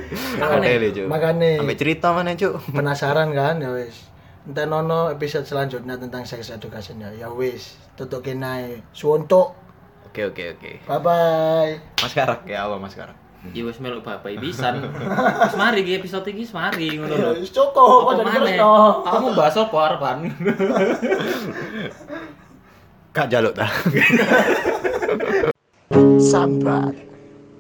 [0.63, 1.07] Teli Cuk.
[1.11, 2.55] Makanya Sampai cerita mana Cuk.
[2.79, 4.07] penasaran kan ya wis.
[4.47, 7.11] Entah nono episode selanjutnya tentang sex education ya.
[7.11, 8.79] Ya wis, tutup kenai.
[8.95, 9.59] Suwontok.
[10.07, 10.73] Oke oke oke.
[10.87, 11.73] Bye bye.
[11.99, 13.26] Mas Karak ya apa Mas Karak?
[13.53, 14.83] Iya wis melok bapak pisan.
[15.43, 17.31] Wis mari iki episode iki wis mari ngono lho.
[17.37, 18.33] Ya wis cukup, Apa maneh?
[18.33, 18.73] terus no.
[19.05, 20.17] Kamu bahas apa arepan?
[23.13, 23.71] Kak jaluk dah.
[26.19, 26.95] Sambat.